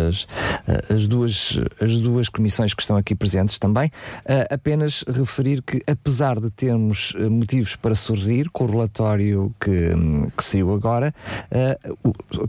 [0.08, 0.26] as,
[0.88, 3.90] as, duas, as duas comissões que estão aqui presentes também,
[4.48, 9.90] apenas referir que apesar de termos motivos para sorrir com o relatório que,
[10.36, 11.12] que saiu agora,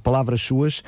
[0.04, 0.84] palavras suas,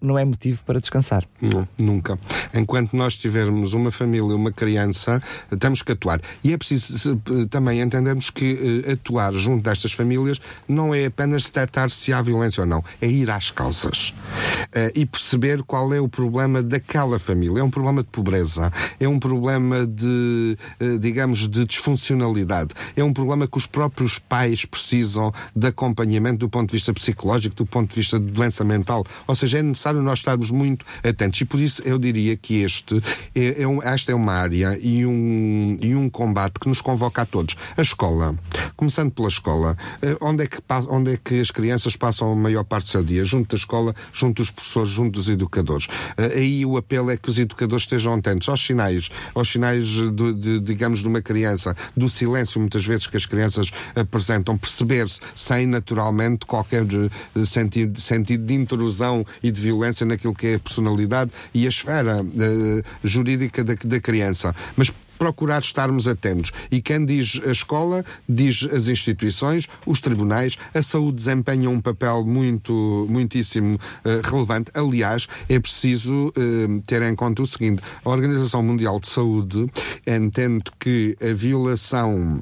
[0.00, 1.24] não é motivo para descansar.
[1.40, 2.18] Não, nunca.
[2.54, 5.22] Enquanto nós tivermos uma família, uma criança,
[5.58, 6.20] temos que atuar.
[6.42, 7.20] E é preciso
[7.50, 12.62] também entendermos que uh, atuar junto destas famílias não é apenas detectar se há violência
[12.62, 17.60] ou não, é ir às causas uh, e perceber qual é o problema daquela família.
[17.60, 23.12] É um problema de pobreza, é um problema de, uh, digamos, de disfuncionalidade, é um
[23.12, 27.90] problema que os próprios pais precisam de acompanhamento do ponto de vista psicológico, do ponto
[27.90, 29.04] de vista de doença mental.
[29.26, 31.40] Ou seja, é necessário nós estarmos muito atentos.
[31.40, 33.02] E por isso eu diria que este
[33.34, 37.22] é, é um, esta é uma área e um, e um combate que nos convoca
[37.22, 37.56] a todos.
[37.76, 38.38] A escola,
[38.76, 42.64] começando pela escola, eh, onde é que, onde é que as crianças passam a maior
[42.64, 43.24] parte do seu dia?
[43.24, 45.88] Junto da escola, junto dos professores, junto dos educadores.
[46.16, 50.32] Eh, aí o apelo é que os educadores estejam atentos aos sinais, aos sinais, de,
[50.32, 55.66] de, digamos, de uma criança, do silêncio muitas vezes que as crianças apresentam, perceber-se sem
[55.66, 61.30] naturalmente qualquer eh, sentido, sentido de intrusão e de violência naquilo que é a personalidade
[61.54, 64.54] e a esfera uh, jurídica da, da criança.
[64.76, 66.52] Mas procurar estarmos atentos.
[66.70, 72.24] E quem diz a escola, diz as instituições, os tribunais, a saúde desempenha um papel
[72.24, 74.70] muito, muitíssimo uh, relevante.
[74.72, 79.66] Aliás, é preciso uh, ter em conta o seguinte: a Organização Mundial de Saúde
[80.06, 82.40] entende que a violação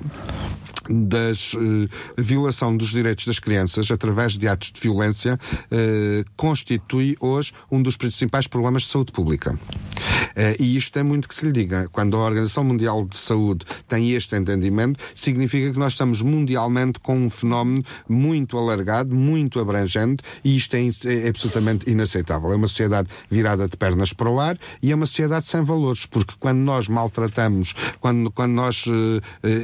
[0.89, 7.53] das uh, violação dos direitos das crianças através de atos de violência uh, constitui hoje
[7.71, 9.53] um dos principais problemas de saúde pública.
[9.55, 11.89] Uh, e isto é muito que se lhe diga.
[11.91, 17.17] Quando a Organização Mundial de Saúde tem este entendimento, significa que nós estamos mundialmente com
[17.17, 22.53] um fenómeno muito alargado, muito abrangente, e isto é, é absolutamente inaceitável.
[22.53, 26.07] É uma sociedade virada de pernas para o ar e é uma sociedade sem valores,
[26.07, 28.85] porque quando nós maltratamos, quando, quando nós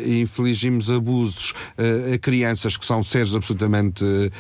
[0.06, 4.30] infligimos abusos abusos uh, a crianças que são seres absolutamente uh,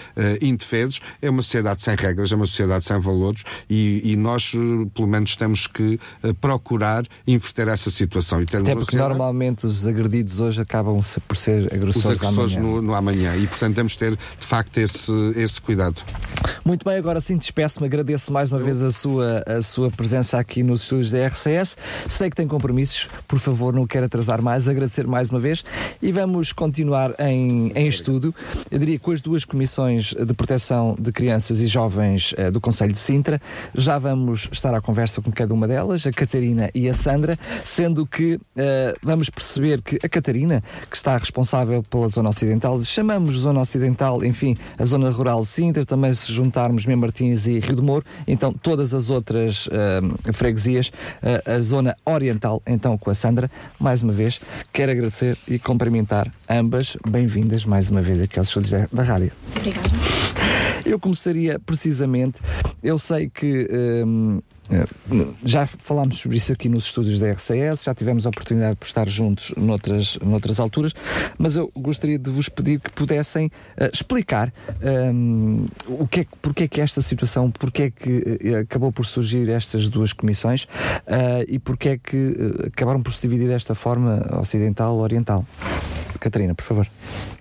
[0.40, 4.52] indefesos, é uma sociedade sem regras, é uma sociedade sem valores e, e nós,
[4.94, 5.98] pelo menos, temos que
[6.40, 8.40] procurar inverter essa situação.
[8.40, 12.72] E Até porque normalmente os agredidos hoje acabam por ser agressores, os agressores amanhã.
[12.72, 13.36] No, no amanhã.
[13.36, 16.02] E, portanto, temos de ter, de facto, esse, esse cuidado.
[16.64, 20.62] Muito bem, agora sim despeço-me, agradeço mais uma vez a sua, a sua presença aqui
[20.62, 21.76] nos estúdios da RCS.
[22.08, 25.64] Sei que tem compromissos, por favor, não quero atrasar mais, agradecer mais uma vez
[26.00, 28.32] e vamos continuar em, em estudo,
[28.70, 32.92] eu diria com as duas comissões de proteção de crianças e jovens uh, do Conselho
[32.92, 33.40] de Sintra.
[33.74, 38.06] Já vamos estar à conversa com cada uma delas, a Catarina e a Sandra, sendo
[38.06, 38.40] que uh,
[39.02, 44.56] vamos perceber que a Catarina, que está responsável pela Zona Ocidental, chamamos Zona Ocidental, enfim,
[44.78, 48.52] a Zona Rural de Sintra, também se juntarmos Mem Martins e Rio de Moro, então
[48.52, 50.92] todas as outras uh, freguesias,
[51.24, 54.40] uh, a zona oriental, então com a Sandra, mais uma vez,
[54.72, 56.96] quero agradecer e cumprimentar ambas.
[57.08, 59.32] Bem-vindas mais uma vez aqui aos estúdios da, da rádio.
[59.58, 59.88] Obrigada.
[60.84, 62.40] Eu começaria precisamente,
[62.82, 63.68] eu sei que
[64.04, 64.42] um, eh,
[65.44, 69.08] já falámos sobre isso aqui nos estúdios da RCS, já tivemos a oportunidade de estar
[69.08, 70.92] juntos noutras, noutras alturas,
[71.36, 74.52] mas eu gostaria de vos pedir que pudessem uh, explicar
[75.14, 78.10] um, o que é, porque é que esta situação, porque é que
[78.50, 83.22] uh, acabou por surgir estas duas comissões uh, e porque é que acabaram por se
[83.22, 85.44] dividir desta forma ocidental-oriental.
[86.22, 86.86] Catarina, por favor.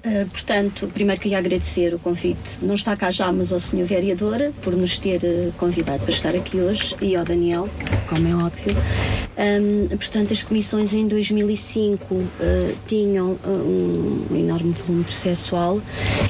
[0.04, 2.58] Uh, portanto, primeiro queria agradecer o convite.
[2.64, 3.84] Não está cá já, mas ao Sr.
[3.84, 7.68] Vereador por nos ter uh, convidado para estar aqui hoje e ao Daniel,
[8.08, 8.76] como é óbvio.
[9.38, 12.28] Um, portanto, as comissões em 2005 uh,
[12.86, 15.82] tinham uh, um enorme volume processual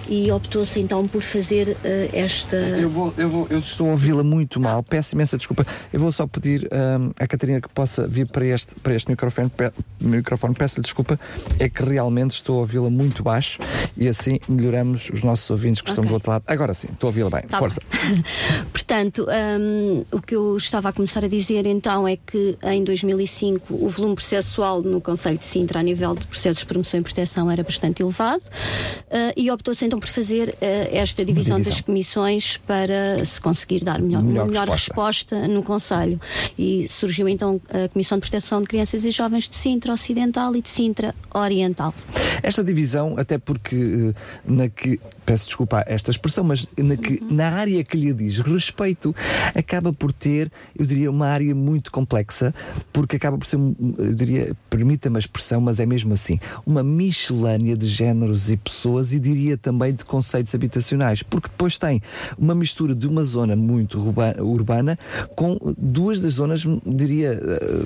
[0.08, 1.78] e optou-se então por fazer uh,
[2.13, 2.56] esta.
[2.56, 5.65] Eu, vou, eu, vou, eu estou a ouvi-la muito mal, peço imensa desculpa.
[5.91, 9.50] Eu vou só pedir um, à Catarina que possa vir para este, para este microfone,
[9.50, 10.56] pe, microfone.
[10.56, 11.20] peço-lhe desculpa,
[11.60, 13.60] é que realmente estou a ouvi-la muito baixo
[13.98, 15.94] e assim melhoramos os nossos ouvintes que okay.
[15.94, 16.44] estão do outro lado.
[16.48, 17.41] Agora sim, estou a ouvi-la bem.
[17.41, 17.82] Tá Força.
[18.72, 19.28] Portanto,
[19.60, 23.89] um, o que eu estava a começar a dizer então é que em 2005 o
[23.89, 27.62] volume processual no Conselho de Sintra a nível de processos de promoção e proteção era
[27.62, 30.55] bastante elevado uh, e optou-se então por fazer uh,
[30.91, 35.36] esta divisão, divisão, das comissões para se conseguir dar melhor, melhor, melhor resposta.
[35.36, 35.53] resposta.
[35.53, 36.21] no Conselho.
[36.57, 40.62] E surgiu então a Comissão de Proteção de Crianças e Jovens de Sintra Ocidental e
[40.62, 41.93] de Sintra Oriental.
[42.41, 47.27] Esta divisão, até porque eh, na que peço desculpa esta expressão, mas na, que, uhum.
[47.31, 49.15] na área que lhe diz respeito,
[49.55, 52.53] acaba por ter, eu diria, uma área muito complexa,
[52.91, 53.57] porque acaba por ser,
[53.97, 59.13] eu diria, permita-me a expressão, mas é mesmo assim, uma miscelânea de géneros e pessoas
[59.13, 62.01] e diria também de conceitos habitacionais, porque depois tem
[62.38, 63.99] uma mistura de uma zona muito
[64.39, 64.97] urbana
[65.36, 67.84] com duas das zonas, diria, eh,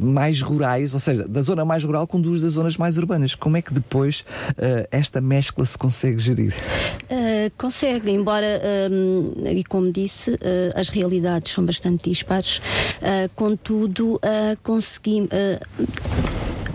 [0.00, 3.34] mais rurais, ou seja, da zona mais rural com duas das zonas mais urbanas.
[3.34, 6.54] Como é que depois uh, esta mescla se consegue gerir?
[7.04, 8.60] Uh, consegue, embora,
[8.90, 10.38] uh, e como disse, uh,
[10.74, 12.60] as realidades são bastante dispares,
[13.34, 14.20] contudo,
[14.62, 15.28] consegui.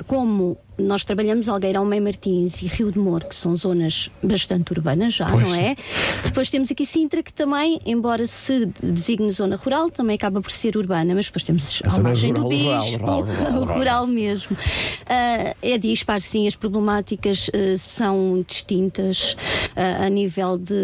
[0.08, 5.14] como nós trabalhamos Algueirão, Mãe Martins e Rio de Moro, que são zonas bastante urbanas
[5.14, 5.44] já, pois.
[5.44, 5.76] não é?
[6.24, 10.76] Depois temos aqui Sintra, que também, embora se designe zona rural, também acaba por ser
[10.78, 14.56] urbana, mas depois temos a, margem do Bispo, rural, rural, rural, rural mesmo.
[14.56, 19.34] Uh, é dispar, sim, as problemáticas uh, são distintas
[19.76, 20.76] uh, a nível de,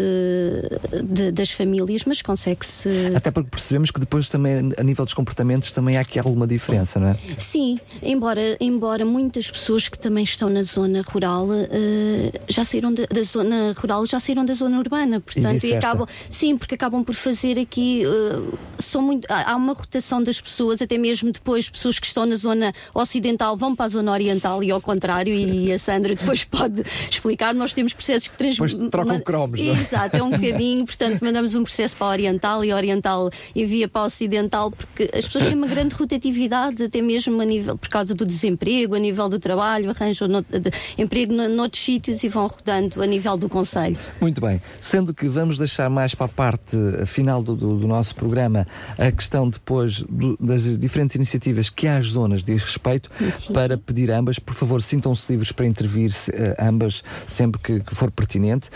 [1.04, 2.88] de, das famílias, mas consegue-se.
[3.14, 6.98] Até porque percebemos que depois também, a nível dos comportamentos, também há aqui alguma diferença,
[6.98, 7.16] não é?
[7.38, 12.92] Sim, embora, embora muitas pessoas pessoas que também estão na zona rural uh, já saíram
[12.92, 16.74] da, da, zona rural, já saíram da zona urbana, portanto, e, e acabam, sim, porque
[16.74, 21.68] acabam por fazer aqui, uh, são muito, há uma rotação das pessoas, até mesmo depois
[21.68, 25.72] pessoas que estão na zona ocidental vão para a zona oriental e ao contrário, e
[25.72, 28.90] a Sandra depois pode explicar, nós temos processos que transmitem.
[28.90, 29.78] trocam cromos, não é?
[29.78, 33.88] Exato, é um bocadinho, portanto, mandamos um processo para a oriental e a oriental envia
[33.88, 37.88] para a ocidental, porque as pessoas têm uma grande rotatividade, até mesmo a nível, por
[37.88, 42.22] causa do desemprego, a nível do trabalho trabalho, arranjam no, de, emprego no, noutros sítios
[42.22, 43.96] e vão rodando a nível do Conselho.
[44.20, 44.60] Muito bem.
[44.80, 48.66] Sendo que vamos deixar mais para a parte final do, do, do nosso programa
[48.98, 53.76] a questão depois do, das diferentes iniciativas que há as zonas diz respeito, sim, para
[53.76, 53.82] sim.
[53.84, 58.68] pedir ambas, por favor, sintam-se livres para intervir uh, ambas sempre que, que for pertinente,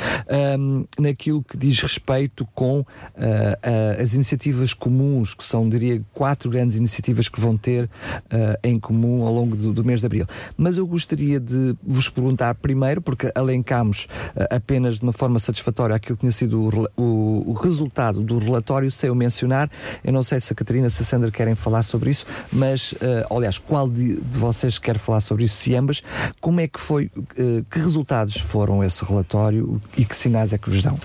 [0.59, 6.51] um, naquilo que diz respeito com uh, uh, as iniciativas comuns, que são, diria, quatro
[6.51, 7.89] grandes iniciativas que vão ter
[8.63, 10.27] em comum ao longo do, do mês de abril.
[10.57, 15.39] Mas eu eu gostaria de vos perguntar primeiro, porque alencámos uh, apenas de uma forma
[15.39, 19.69] satisfatória aquilo que tinha sido o, o, o, resultado do relatório, sem eu mencionar.
[20.05, 23.35] Eu não sei se a Catarina e a Sandra querem falar sobre isso, mas, uh,
[23.35, 26.03] aliás, qual de, de, vocês quer falar sobre isso, se ambas,
[26.41, 30.71] como é que foi, uh, que resultados foram esse relatório e que sinais é que
[30.71, 30.99] vos dão?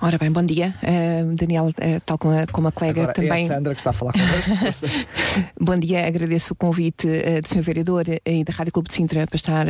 [0.00, 0.74] Ora bem, bom dia.
[0.82, 3.44] Uh, Daniel, uh, tal como a, como a colega Agora também.
[3.44, 4.86] É a Sandra que está a falar connosco.
[5.58, 7.62] bom dia, agradeço o convite uh, do Sr.
[7.62, 9.66] Vereador e da Rádio Clube de Sintra para estar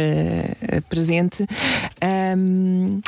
[0.89, 1.47] presente.
[2.37, 3.01] Um,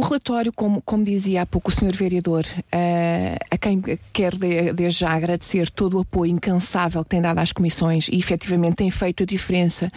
[0.00, 1.94] o relatório, como, como dizia há pouco o Sr.
[1.94, 3.82] Vereador, uh, a quem
[4.14, 8.18] quero de, desde já agradecer todo o apoio incansável que tem dado às comissões e
[8.18, 9.92] efetivamente tem feito a diferença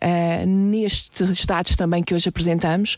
[0.00, 2.96] uh, nestes dados também que hoje apresentamos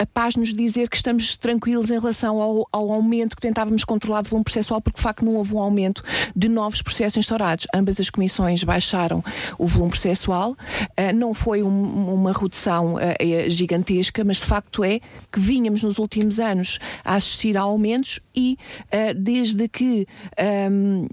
[0.00, 4.22] a paz nos dizer que estamos tranquilos em relação ao, ao aumento que tentávamos controlar
[4.22, 6.02] de volume processual, porque de facto não houve um aumento
[6.34, 7.66] de novos processos instaurados.
[7.74, 9.22] Ambas as comissões baixaram
[9.58, 12.98] o volume processual, uh, não foi um, uma redução uh,
[13.48, 18.56] gigantesca, mas de facto é que vínhamos nos últimos anos a assistir a aumentos e
[18.86, 20.06] uh, desde que
[20.70, 21.06] um,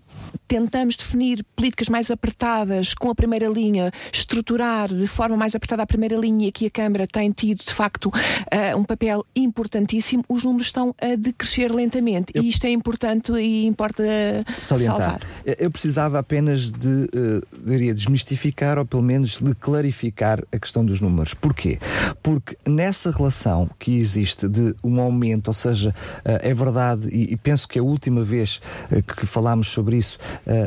[0.47, 5.85] tentamos definir políticas mais apertadas com a primeira linha, estruturar de forma mais apertada a
[5.85, 8.09] primeira linha, e aqui a Câmara tem tido de facto
[8.77, 12.43] um papel importantíssimo, os números estão a decrescer lentamente eu...
[12.43, 14.03] e isto é importante e importa
[14.59, 14.97] Salientar.
[14.97, 15.21] salvar.
[15.45, 21.01] Eu precisava apenas de, uh, diria, desmistificar ou pelo menos de clarificar a questão dos
[21.01, 21.33] números.
[21.33, 21.79] Porquê?
[22.21, 27.67] Porque nessa relação que existe de um aumento, ou seja, uh, é verdade, e, penso
[27.67, 28.61] que a última vez
[28.91, 30.17] uh, que falámos sobre isso,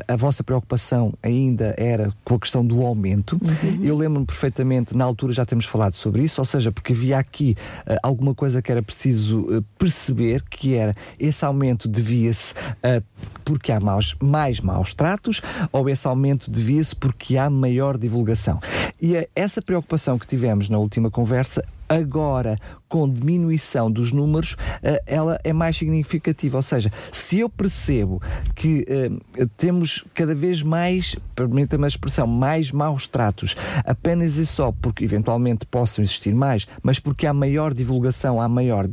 [0.06, 3.38] a vossa preocupação ainda era com a questão do aumento.
[3.42, 3.84] Uhum.
[3.84, 7.56] Eu lembro-me perfeitamente, na altura já temos falado sobre isso, ou seja, porque havia aqui
[8.02, 13.04] alguma coisa que era preciso uh, perceber, que era esse aumento devia-se uh,
[13.44, 15.40] porque há maus, mais maus tratos
[15.72, 18.60] ou esse aumento devia-se porque há maior divulgação.
[19.00, 22.56] E essa preocupação que tivemos na última conversa agora
[22.88, 26.56] com diminuição dos números, uh, ela é mais significativa.
[26.58, 28.20] Ou seja, se eu percebo
[28.54, 34.72] que uh, temos cada vez mais, permita-me a expressão, mais maus tratos, apenas e só
[34.72, 38.90] porque eventualmente possam existir mais, mas porque há maior divulgação, há maior uh,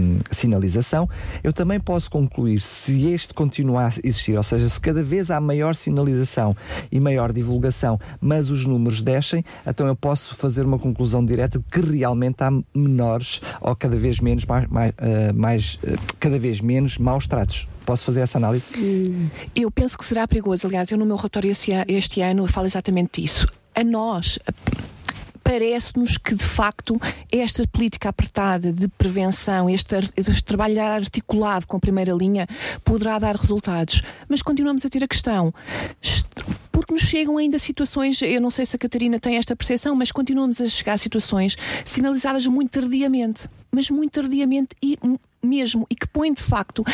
[0.00, 1.08] um, sinalização,
[1.42, 5.40] eu também posso concluir se este continuar a existir, ou seja, se cada vez há
[5.40, 6.56] maior sinalização
[6.92, 11.80] e maior divulgação, mas os números descem, então eu posso fazer uma conclusão direta que
[11.80, 16.60] realmente há menor menores ou cada vez menos, mais, mais, uh, mais uh, cada vez
[16.60, 17.68] menos maus tratos.
[17.84, 18.64] Posso fazer essa análise?
[19.54, 20.66] Eu penso que será perigoso.
[20.66, 21.52] Aliás, eu no meu relatório
[21.86, 23.46] este ano falo exatamente disso.
[23.76, 24.40] A nós,
[25.46, 31.80] parece-nos que de facto esta política apertada de prevenção, este, este trabalhar articulado com a
[31.80, 32.48] primeira linha
[32.84, 34.02] poderá dar resultados.
[34.28, 35.54] Mas continuamos a ter a questão
[36.72, 40.12] porque nos chegam ainda situações, eu não sei se a Catarina tem esta percepção, mas
[40.12, 44.98] continuam-nos a chegar situações sinalizadas muito tardiamente, mas muito tardiamente e
[45.42, 46.84] mesmo, e que põem de facto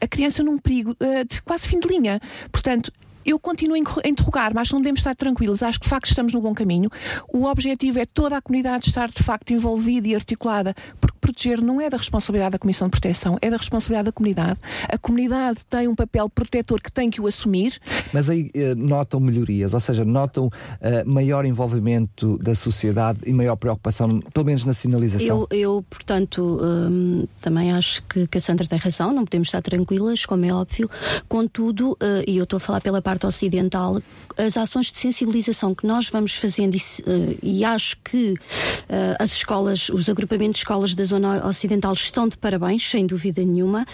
[0.00, 2.20] a criança num perigo uh, de quase fim de linha.
[2.50, 2.92] Portanto,
[3.24, 5.62] eu continuo a interrogar, mas não devemos estar tranquilos.
[5.62, 6.90] Acho que de facto estamos no bom caminho.
[7.32, 11.80] O objetivo é toda a comunidade estar de facto envolvida e articulada, porque proteger não
[11.80, 14.58] é da responsabilidade da Comissão de Proteção, é da responsabilidade da comunidade.
[14.88, 17.78] A comunidade tem um papel protetor que tem que o assumir.
[18.12, 20.50] Mas aí eh, notam melhorias, ou seja, notam
[20.80, 25.46] eh, maior envolvimento da sociedade e maior preocupação, pelo menos na sinalização.
[25.50, 29.60] Eu, eu portanto, hum, também acho que, que, a Sandra tem razão, não podemos estar
[29.60, 30.88] tranquilas, como é óbvio.
[31.28, 34.00] Contudo, uh, e eu estou a falar pela parte ocidental,
[34.36, 39.32] as ações de sensibilização que nós vamos fazendo, e, uh, e acho que uh, as
[39.32, 43.86] escolas, os agrupamentos de escolas da zona ocidental estão de parabéns, sem dúvida nenhuma,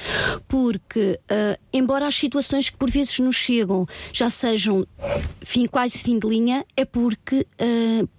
[0.48, 4.86] porque, uh, embora as situações que por vezes nos chegam já sejam
[5.42, 7.46] fim, quase fim de linha, é porque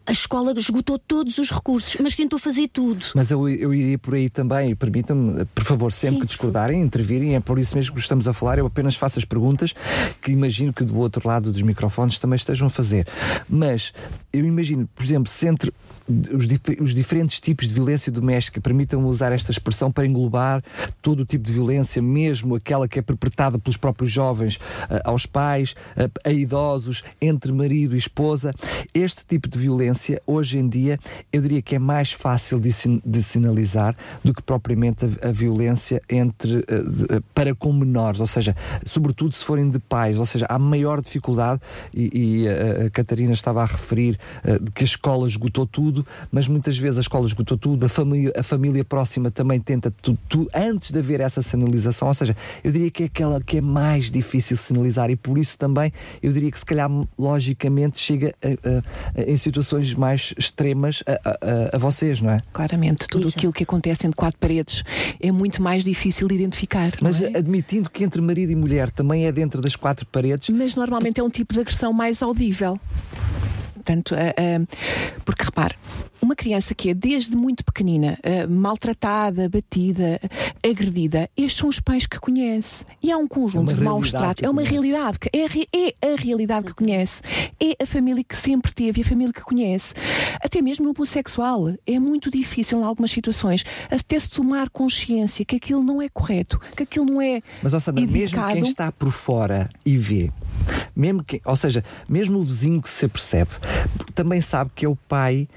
[0.08, 3.06] a escola esgotou todos os recursos, mas tentou fazer tudo.
[3.14, 7.36] Mas eu, eu iria por aí também, permitam-me, por favor, sempre Sim, que discordarem, intervirem,
[7.36, 9.74] é por isso mesmo que estamos a falar, eu apenas faço as perguntas
[10.22, 13.06] que imagino que do outro lado dos microfones também estejam a fazer.
[13.50, 13.94] Mas
[14.32, 15.74] eu imagino, por exemplo, se entre
[16.08, 16.46] os,
[16.80, 20.64] os, diferentes tipos de violência doméstica, permitam usar esta expressão para englobar
[21.02, 25.26] todo o tipo de violência, mesmo aquela que é perpetrada pelos próprios jovens uh, aos
[25.26, 28.54] pais, uh, a idosos, entre marido e esposa.
[28.94, 30.98] Este tipo de violência, hoje em dia,
[31.32, 32.70] eu diria que é mais fácil de,
[33.06, 38.28] de sinalizar do que propriamente a, a violência entre, uh, de, para com menores, ou
[38.28, 41.62] seja, sobretudo se forem de pais, ou seja, há maior dificuldade,
[41.94, 44.18] e, e a Catarina estava a referir
[44.62, 47.90] de que a escola esgotou tudo mas muitas vezes a escola esgotou tudo, a
[48.38, 52.08] a família próxima também tenta tudo, tudo, antes de haver essa sinalização.
[52.08, 55.58] Ou seja, eu diria que é aquela que é mais difícil sinalizar e por isso
[55.58, 61.04] também eu diria que se calhar logicamente chega a, a, a, em situações mais extremas
[61.74, 62.40] a, vocês, não é?
[62.52, 63.38] Claramente, tudo Exato.
[63.38, 64.84] aquilo que acontece entre quatro paredes
[65.20, 66.94] é muito mais difícil de identificar.
[67.02, 67.38] Mas é?
[67.38, 70.50] admitindo que entre marido e mulher também é dentro das quatro paredes.
[70.50, 72.80] Mas normalmente é um tipo de agressão mais audível.
[73.88, 74.16] Portanto,
[75.24, 75.76] porque repare,
[76.22, 78.20] uma criança que é desde muito pequenina
[78.50, 80.20] maltratada, batida,
[80.62, 82.84] agredida, estes são os pais que conhece.
[83.02, 84.44] E há um conjunto é de maus tratos.
[84.44, 84.74] É uma conhece.
[84.74, 87.22] realidade que é, é, a realidade que conhece.
[87.62, 89.94] É a família que sempre teve e a família que conhece.
[90.44, 91.74] Até mesmo no abuso sexual.
[91.86, 96.60] É muito difícil, em algumas situações, até se tomar consciência que aquilo não é correto,
[96.76, 97.42] que aquilo não é.
[97.64, 100.30] Mas, ou seja, mesmo quem está por fora e vê,
[100.96, 103.52] mesmo que, ou seja, mesmo o vizinho que se apercebe,
[104.14, 105.48] também sabe que é o pai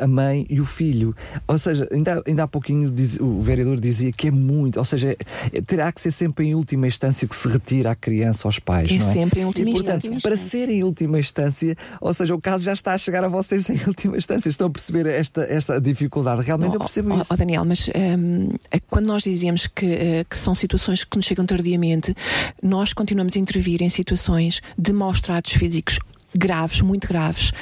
[0.00, 1.14] a mãe e o filho.
[1.46, 5.16] Ou seja, ainda, ainda há pouquinho diz, o vereador dizia que é muito, ou seja,
[5.52, 8.90] é, terá que ser sempre em última instância que se retira a criança aos pais.
[8.90, 9.12] É, não é?
[9.12, 10.20] sempre em última e, portanto, instância.
[10.28, 13.68] Para ser em última instância, ou seja, o caso já está a chegar a vocês
[13.68, 14.48] em última instância.
[14.48, 16.42] Estão a perceber esta, esta dificuldade.
[16.42, 17.32] Realmente oh, eu percebo oh, isso.
[17.32, 21.16] Oh, Daniel, mas um, ehm, é quando nós dizemos que, uh, que são situações que
[21.16, 22.14] nos chegam tardiamente,
[22.62, 25.98] nós continuamos a intervir em situações de maus tratos físicos
[26.34, 27.52] graves, muito graves,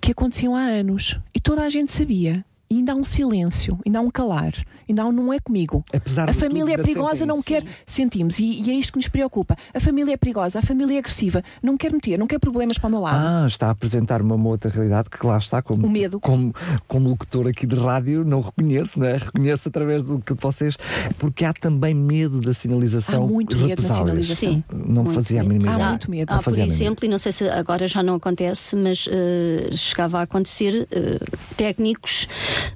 [0.00, 1.18] que aconteciam há anos.
[1.34, 2.44] E toda a gente sabia.
[2.70, 4.52] E ainda há um silêncio, ainda há um calar.
[4.88, 5.84] E não, não é comigo.
[5.92, 7.64] Apesar a família tudo, é perigosa, não quer.
[7.86, 9.56] Sentimos, e, e é isto que nos preocupa.
[9.72, 12.88] A família é perigosa, a família é agressiva, não quer meter, não quer problemas para
[12.88, 13.16] o meu lado.
[13.44, 16.20] Ah, está a apresentar uma outra realidade que lá está, como, O medo.
[16.20, 16.54] como,
[16.86, 19.16] como locutor aqui de rádio, não reconheço, né?
[19.16, 20.76] reconheço através do que vocês,
[21.18, 23.24] porque há também medo da sinalização.
[23.24, 24.50] Há muito medo da sinalização.
[24.52, 24.64] Sim.
[24.72, 25.54] Não muito fazia a medo.
[25.54, 25.88] mínima Há ideia.
[25.90, 26.32] muito medo.
[26.32, 29.70] Há, por a mínima exemplo, e não sei se agora já não acontece, mas eh,
[29.72, 31.18] chegava a acontecer eh,
[31.56, 32.28] técnicos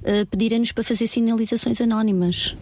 [0.03, 2.55] eh, pedirem-nos para fazer sinalizações anónimas.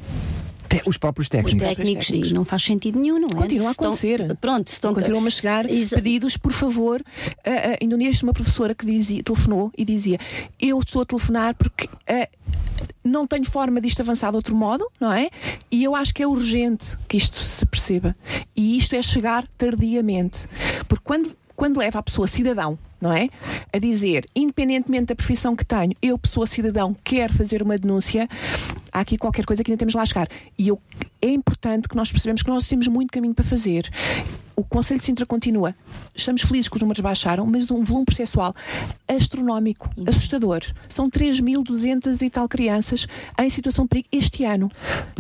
[0.70, 1.62] Te- Os próprios Os técnicos.
[1.66, 2.32] técnicos, técnicos.
[2.32, 3.36] e não faz sentido nenhum, não é?
[3.36, 4.38] Continua a Se estão- acontecer.
[4.42, 7.00] pronto, estão Continuam a chegar Exa- pedidos, por favor.
[7.00, 10.20] Uh, uh, ainda um uma professora que dizia, telefonou e dizia:
[10.60, 12.28] Eu estou a telefonar porque uh,
[13.02, 15.30] não tenho forma disto avançar de outro modo, não é?
[15.72, 18.14] E eu acho que é urgente que isto se perceba.
[18.54, 20.50] E isto é chegar tardiamente.
[20.90, 23.30] Porque quando, quando leva a pessoa cidadão, não é?
[23.72, 28.28] A dizer, independentemente da profissão que tenho, eu, pessoa cidadão, quero fazer uma denúncia,
[28.98, 30.28] há aqui qualquer coisa que ainda temos lá a chegar.
[30.58, 30.82] E eu,
[31.22, 33.90] é importante que nós percebemos que nós temos muito caminho para fazer.
[34.56, 35.76] O Conselho de Sintra continua.
[36.16, 38.56] Estamos felizes que os números baixaram, mas um volume processual
[39.08, 40.62] astronómico, assustador.
[40.90, 43.08] São 3.200 e tal crianças
[43.40, 44.72] em situação de perigo este ano.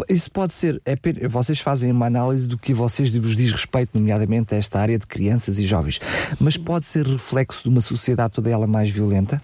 [0.10, 0.82] Isso pode ser.
[0.84, 4.98] é vocês fazem uma análise do que vocês vos diz respeito, nomeadamente a esta área
[4.98, 6.00] de crianças e jovens.
[6.40, 9.40] Mas pode ser reflexo de uma sociedade toda ela mais violenta?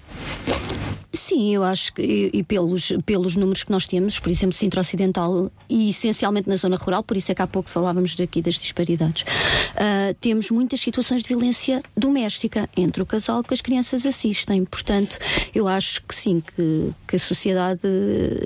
[1.16, 4.82] Sim, eu acho que, e, e pelos, pelos números que nós temos, por exemplo, Sintra
[4.82, 8.55] Ocidental e essencialmente na zona rural, por isso é que há pouco falávamos daqui das
[8.55, 9.24] disparidades,
[9.76, 14.66] ah, temos muitas situações de violência doméstica entre o casal que as crianças assistem.
[14.66, 15.20] Portanto,
[15.53, 17.82] eu acho que sim, que, que a sociedade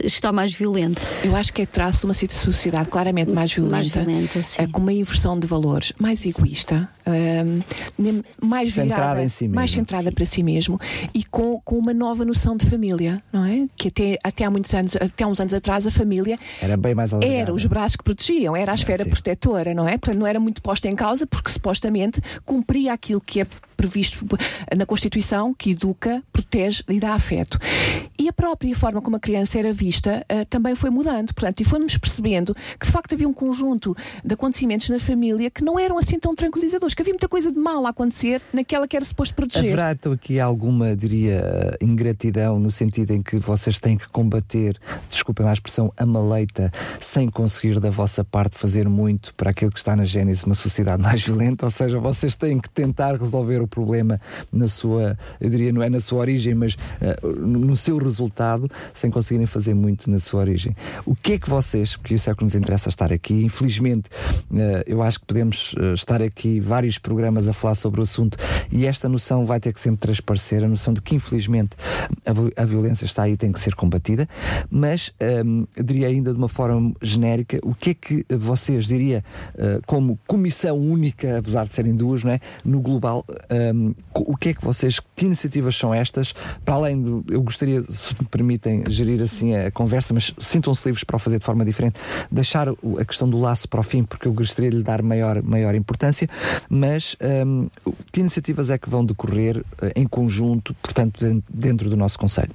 [0.04, 1.02] está mais violenta.
[1.24, 4.62] Eu acho que é traço de uma sociedade claramente mais violenta, Mais violenta, sim.
[4.64, 7.60] eh, com uma inversão de valores, mais egoísta, ehm,
[7.98, 10.80] nem- mais Centrada virada, em si mais centrada para si mesmo
[11.14, 13.68] e com, com uma nova noção de família, não é?
[13.76, 16.94] Que até, até há muitos anos, até há uns anos atrás, a família Era bem
[16.94, 17.40] mais alargada.
[17.40, 19.10] era os braços que protegiam, era a esfera sim.
[19.10, 19.98] protetora, não é?
[19.98, 23.48] Portanto, não era muito posta em causa porque supostamente cumpria aquilo que é
[23.78, 24.26] previsto
[24.76, 27.60] na Constituição, que educa, protege e dá afeto.
[28.20, 31.64] E a própria forma como a criança era vista ah, também foi mudando, portanto, e
[31.64, 33.96] fomos percebendo que de facto havia um conjunto
[34.26, 37.60] de acontecimentos na família que não eram assim tão tranquilizadores, que havia muita coisa de
[37.60, 39.80] mal a acontecer naquela que era suposto proteger.
[39.80, 44.78] Haverá aqui alguma, diria, ingratidão no sentido em que vocês têm que combater,
[45.10, 49.80] desculpem a expressão, a maleita, sem conseguir da vossa parte fazer muito para aquilo que
[49.80, 51.66] está na gênese uma sociedade mais violenta?
[51.66, 54.20] Ou seja, vocês têm que tentar resolver o problema
[54.52, 59.10] na sua, eu diria, não é na sua origem, mas eh, no seu resultado, sem
[59.10, 60.76] conseguirem fazer muito na sua origem.
[61.06, 64.10] O que é que vocês, porque isso é o que nos interessa estar aqui, infelizmente,
[64.54, 68.38] eh, eu acho que podemos eh, estar aqui vários programas a falar sobre o assunto
[68.72, 71.72] e esta noção vai ter que sempre transparecer, a noção de que infelizmente
[72.26, 74.28] a, a violência está aí e tem que ser combatida,
[74.70, 79.24] mas ehm, eu diria ainda de uma forma genérica, o que é que vocês, diria,
[79.58, 82.40] eh, como comissão única, apesar de serem duas, não é?
[82.64, 83.26] no global,
[84.14, 86.34] co- o que é que vocês, que iniciativas são estas,
[86.66, 91.04] para além do, eu gostaria, se me permitem, gerir assim a conversa, mas sintam-se livres
[91.04, 92.00] para o fazer de forma diferente,
[92.32, 95.42] deixar a questão do laço para o fim, porque eu gostaria de lhe dar maior,
[95.44, 96.28] maior importância,
[96.70, 97.68] mas ehm,
[98.12, 102.52] que iniciativas é que vão decorrer eh, em conjunto, portanto, den- dentro do nosso Conselho?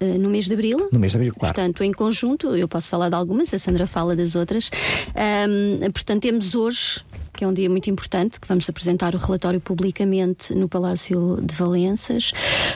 [0.00, 0.88] Eh, no mês de abril.
[0.92, 1.54] No mês de abril, claro.
[1.54, 4.70] Portanto, em conjunto, eu posso falar de algumas, a Sandra fala das outras.
[5.14, 7.00] Ahm, portanto, temos hoje,
[7.32, 11.54] que é um dia muito importante, que vamos apresentar o relatório publicamente no Palácio de
[11.54, 12.32] Valenças,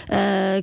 [0.08, 0.62] ah,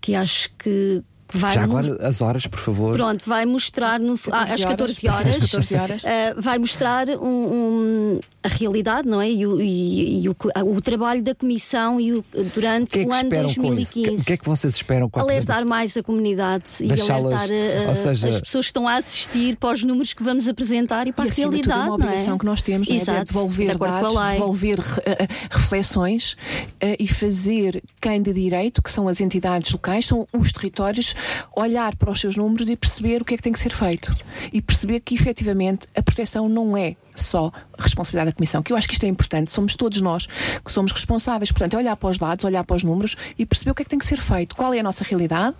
[0.00, 1.02] que acho que
[1.36, 2.94] vai Já agora as horas, por favor.
[2.94, 6.02] Pronto, vai mostrar no, ah, às 14 horas, Às 14 horas.
[6.04, 9.30] ah, vai mostrar um- um- a realidade, não é?
[9.30, 13.02] E, o, e- e o, o trabalho da Comissão e o- O durante que é
[13.02, 13.60] o que ano com isso?
[13.60, 17.88] 2015 O que é que vocês esperam com a mais a comunidade e alertar uh,
[17.88, 21.12] ou seja- as pessoas que estão a assistir para os números que vamos apresentar e
[21.12, 21.90] para e a acima de tudo, realidade.
[21.90, 22.06] uma é?
[22.06, 22.98] obrigação que nós temos não é?
[22.98, 26.36] de Exato, devolver de acordo dados, a devolver eh, eh, reflexões
[26.80, 31.14] eh, e fazer quem de direito, que são as entidades locais, são os territórios,
[31.56, 34.12] olhar para os seus números e perceber o que é que tem que ser feito.
[34.52, 38.86] E perceber que efetivamente a proteção não é só responsabilidade da Comissão, que eu acho
[38.88, 40.26] que isto é importante, somos todos nós
[40.64, 43.70] que somos responsáveis, portanto, é olhar para os dados, olhar para os números e perceber
[43.70, 45.54] o que é que tem que ser feito, qual é a nossa realidade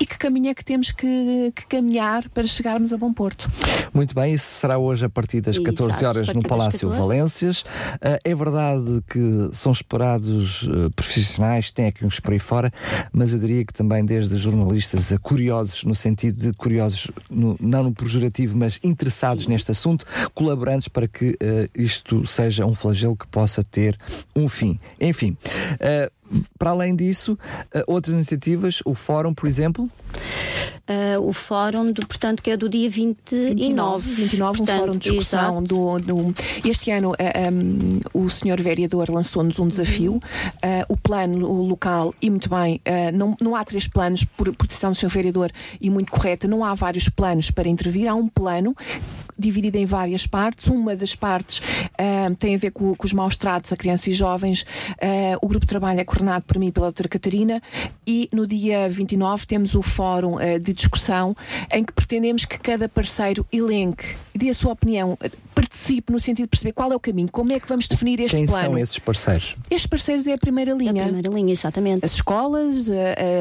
[0.00, 3.50] e que caminho é que temos que, que caminhar para chegarmos a bom porto.
[3.94, 6.98] Muito bem, isso será hoje a partir das Exato, 14 a horas no Palácio 14.
[6.98, 7.64] Valências.
[8.00, 12.72] Ah, é verdade que são esperados ah, profissionais, técnicos por aí fora,
[13.12, 17.84] mas eu diria que também desde jornalistas a curiosos, no sentido de curiosos, no- não
[17.84, 20.04] no pejorativo, mas interessados neste assunto,
[20.88, 23.98] para que ah, isto seja um flagelo que possa ter
[24.34, 24.78] um fim.
[25.00, 25.36] Enfim.
[25.80, 26.10] ah,
[26.58, 27.38] para além disso,
[27.74, 29.90] uh, outras iniciativas, o Fórum, por exemplo?
[30.82, 33.54] Uh, o fórum, do, portanto, que é do dia 29.
[33.54, 35.62] 29, 29 portanto, um fórum de discussão.
[35.62, 37.14] Do, do, este ano uh,
[37.52, 40.14] um, o senhor vereador lançou-nos um desafio.
[40.14, 40.20] Uh,
[40.88, 42.80] o plano o local, e muito bem,
[43.14, 46.64] não, não há três planos por, por decisão do senhor vereador e muito correta, não
[46.64, 48.74] há vários planos para intervir, há um plano
[49.42, 50.66] dividido em várias partes.
[50.66, 54.12] Uma das partes uh, tem a ver com, com, os maus tratos a crianças e
[54.12, 54.62] jovens.
[54.62, 57.62] Uh, o grupo de trabalho é coordenado por mim e pela doutora Catarina
[58.06, 61.36] e no dia 29 temos o fórum uh, de discussão
[61.70, 65.18] em que pretendemos que cada parceiro elenque dê a sua opinião,
[65.54, 68.36] participe no sentido de perceber qual é o caminho, como é que vamos definir este
[68.36, 68.62] Quem plano.
[68.62, 69.56] Quem são esses parceiros?
[69.70, 71.02] Estes parceiros é a primeira linha.
[71.02, 72.04] A primeira linha, exatamente.
[72.04, 72.88] As escolas,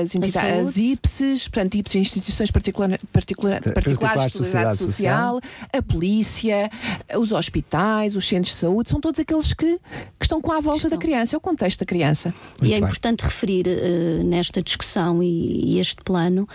[0.02, 5.42] as entidades, as IPSES, portanto, IPSES, instituições particular, particular, particulares de solidariedade social, social,
[5.74, 6.70] a polícia,
[7.18, 9.78] os hospitais, os centros de saúde, são todos aqueles que,
[10.20, 10.92] que estão com a volta estão.
[10.92, 12.34] da criança, é o contexto da criança.
[12.60, 12.84] Muito e é bem.
[12.84, 16.48] importante referir uh, nesta discussão e, e este plano,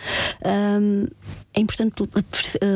[0.44, 1.06] um,
[1.54, 2.08] é importante uh,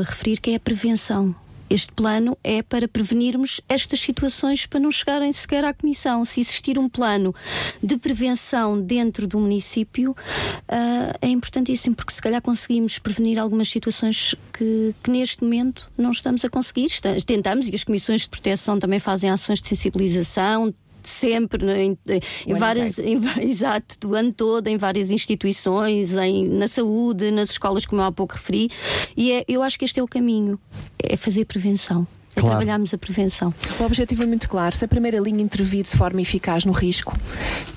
[0.04, 1.34] referir que é a prevenção
[1.70, 6.24] este plano é para prevenirmos estas situações para não chegarem sequer à Comissão.
[6.24, 7.34] Se existir um plano
[7.80, 14.34] de prevenção dentro do município, uh, é importantíssimo, porque se calhar conseguimos prevenir algumas situações
[14.52, 16.88] que, que neste momento não estamos a conseguir.
[17.24, 20.74] Tentamos e as comissões de proteção também fazem ações de sensibilização,
[21.08, 21.98] sempre né, em,
[22.46, 27.86] em várias em, exato do ano todo em várias instituições em, na saúde nas escolas
[27.86, 28.70] como eu há pouco referi.
[29.16, 30.58] E é, eu acho que este é o caminho
[31.02, 32.06] é fazer prevenção
[32.40, 32.56] claro.
[32.56, 33.54] trabalharmos a prevenção.
[33.78, 34.74] O objetivo é muito claro.
[34.74, 37.16] Se a primeira linha intervir de forma eficaz no risco,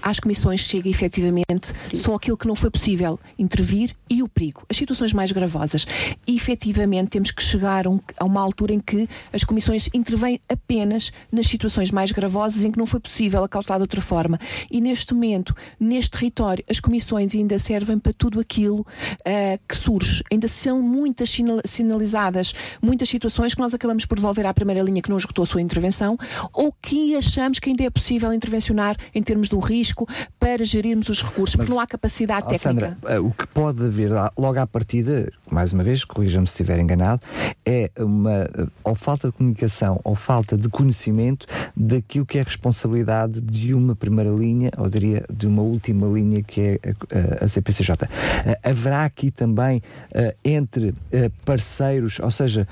[0.01, 4.77] às comissões chega efetivamente só aquilo que não foi possível intervir e o perigo, as
[4.77, 5.85] situações mais gravosas.
[6.27, 11.47] E efetivamente temos que chegar a uma altura em que as comissões intervêm apenas nas
[11.47, 14.39] situações mais gravosas em que não foi possível acautelar de outra forma.
[14.69, 20.23] E neste momento, neste território, as comissões ainda servem para tudo aquilo uh, que surge.
[20.31, 21.35] Ainda são muitas
[21.65, 25.45] sinalizadas, muitas situações que nós acabamos por devolver à primeira linha que não esgotou a
[25.45, 26.17] sua intervenção
[26.51, 30.07] ou que achamos que ainda é possível intervencionar em termos do risco
[30.39, 32.59] para gerirmos os recursos, Mas, porque não há capacidade técnica.
[32.59, 36.79] Sandra, eh, o que pode haver logo à partida, mais uma vez, corrija-me se estiver
[36.79, 37.21] enganado,
[37.65, 41.45] é uma eh, ou falta de comunicação ou falta de conhecimento
[41.75, 46.61] daquilo que é responsabilidade de uma primeira linha, ou diria de uma última linha que
[46.61, 46.79] é
[47.41, 48.07] a, a CPCJ.
[48.45, 49.81] Eh, haverá aqui também
[50.43, 50.93] entre
[51.45, 52.67] parceiros, ou seja,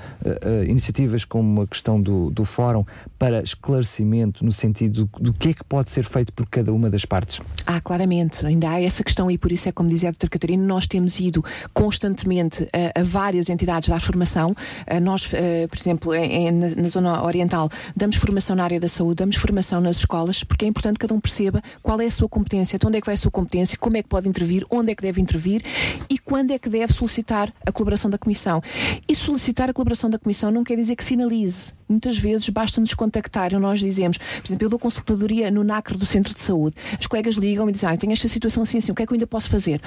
[0.66, 2.84] iniciativas como a questão do, do fórum
[3.18, 7.04] para esclarecimento no sentido do, que é que pode ser feito por cada uma das
[7.04, 7.40] partes?
[7.66, 10.62] Ah, claramente, ainda há essa questão e por isso é como dizia a doutora Catarina,
[10.64, 11.42] nós temos ido
[11.72, 14.54] constantemente a, a várias entidades dar formação.
[14.86, 18.88] A nós, a, por exemplo, em, na, na, zona oriental, damos formação na área da
[18.88, 22.10] saúde, damos formação nas escolas, porque é importante que cada um perceba qual é a
[22.10, 24.66] sua competência, de onde é que vai a sua competência, como é que pode intervir,
[24.70, 25.62] onde é que deve intervir
[26.08, 28.60] e quando é que deve solicitar a colaboração da Comissão.
[29.08, 31.51] E solicitar a colaboração da Comissão não quer dizer que sinalize.
[31.88, 36.06] Muitas vezes basta-nos contactar e nós dizemos, por exemplo, eu dou consultadoria no NACRE do
[36.06, 36.74] Centro de Saúde.
[36.98, 39.12] As colegas ligam e dizem, ah, tenho esta situação assim, assim, o que é que
[39.12, 39.80] eu ainda posso fazer?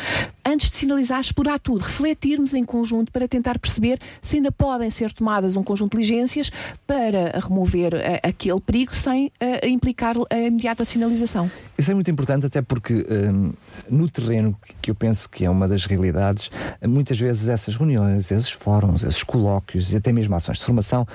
[0.45, 5.11] Antes de sinalizar, explorar tudo, refletirmos em conjunto para tentar perceber se ainda podem ser
[5.11, 6.51] tomadas um conjunto de diligências
[6.86, 11.49] para remover uh, aquele perigo sem uh, implicar a imediata sinalização.
[11.78, 13.51] Isso é muito importante, até porque um,
[13.89, 16.49] no terreno, que eu penso que é uma das realidades,
[16.88, 21.05] muitas vezes essas reuniões, esses fóruns, esses colóquios e até mesmo ações de formação,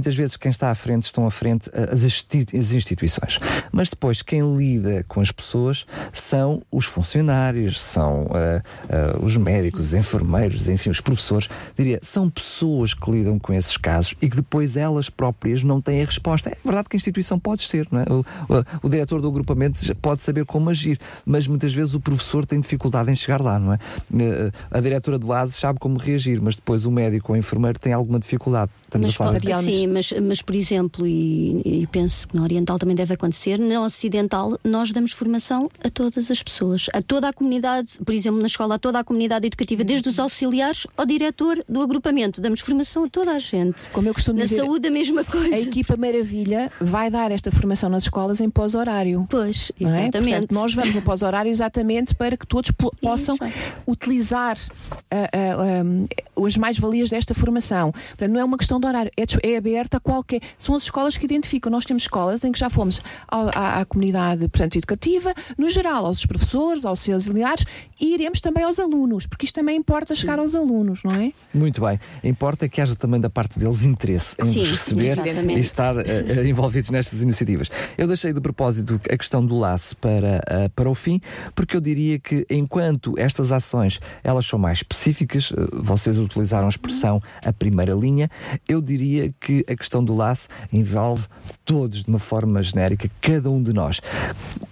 [0.00, 3.38] muitas vezes quem está à frente estão à frente as, as instituições.
[3.70, 9.86] Mas depois quem lida com as pessoas são os funcionários, são uh, uh, os médicos,
[9.86, 11.48] os enfermeiros, enfim, os professores.
[11.76, 16.02] Diria, são pessoas que lidam com esses casos e que depois elas próprias não têm
[16.02, 16.48] a resposta.
[16.48, 18.04] É verdade que a instituição pode ter, não é?
[18.08, 22.46] o, o, o diretor do agrupamento pode saber como agir, mas muitas vezes o professor
[22.46, 23.78] tem dificuldade em chegar lá, não é?
[24.18, 27.78] Eh, a diretora do ASE sabe como reagir, mas depois o médico ou o enfermeiro
[27.78, 28.70] tem alguma dificuldade.
[28.90, 32.42] Estamos mas, a falar pode, sim, mas, mas por exemplo, e, e, penso que na
[32.42, 37.28] Oriental também deve acontecer, na Ocidental nós damos formação a todas as pessoas, a toda
[37.28, 41.06] a comunidade, por exemplo, na escola, a toda a comunidade educativa, desde os auxiliares ao
[41.06, 42.40] diretor do agrupamento.
[42.40, 43.88] Damos formação a toda a gente.
[43.90, 45.54] Como eu costumo na dizer, saúde, a mesma coisa.
[45.54, 49.24] A equipa Maravilha vai dar esta formação nas escolas em pós-horário.
[49.30, 50.16] Pois, exatamente.
[50.16, 50.20] É?
[50.40, 53.38] Portanto, nós vamos no pós-horário exatamente para que todos possam
[53.86, 57.92] utilizar uh, uh, um, as mais-valias desta formação.
[57.92, 59.10] Portanto, não é uma questão questão horário.
[59.16, 60.40] É, é aberta a qualquer.
[60.58, 61.70] São as escolas que identificam.
[61.70, 66.06] Nós temos escolas em que já fomos ao, à, à, comunidade portanto, educativa, no geral,
[66.06, 67.64] aos professores, aos seus auxiliares,
[68.00, 70.22] e iremos também aos alunos, porque isto também importa Sim.
[70.22, 71.32] chegar aos alunos, não é?
[71.52, 71.98] Muito bem.
[72.24, 75.58] Importa que haja também da parte deles interesse em Sim, receber exatamente.
[75.58, 77.70] e estar uh, envolvidos nestas iniciativas.
[77.98, 81.20] Eu deixei de propósito a questão do laço para, uh, para o fim,
[81.54, 86.70] porque eu diria que enquanto estas ações elas são mais específicas, uh, vocês utilizaram a
[86.70, 88.30] expressão a primeira linha,
[88.70, 91.26] eu diria que a questão do laço envolve
[91.64, 94.00] todos de uma forma genérica, cada um de nós.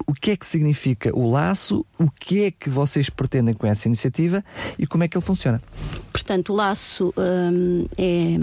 [0.07, 1.85] O que é que significa o laço?
[1.99, 4.45] O que é que vocês pretendem com essa iniciativa
[4.79, 5.61] e como é que ele funciona?
[6.13, 8.35] Portanto, o laço um, é,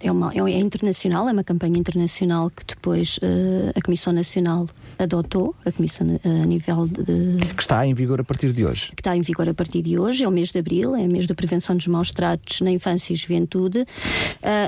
[0.00, 5.54] é, uma, é internacional, é uma campanha internacional que depois uh, a Comissão Nacional adotou,
[5.64, 7.46] a Comissão uh, a nível de.
[7.54, 8.92] Que está em vigor a partir de hoje.
[8.94, 11.08] Que está em vigor a partir de hoje, é o mês de abril, é o
[11.10, 13.80] mês da prevenção dos maus tratos na infância e juventude.
[13.80, 13.86] Uh,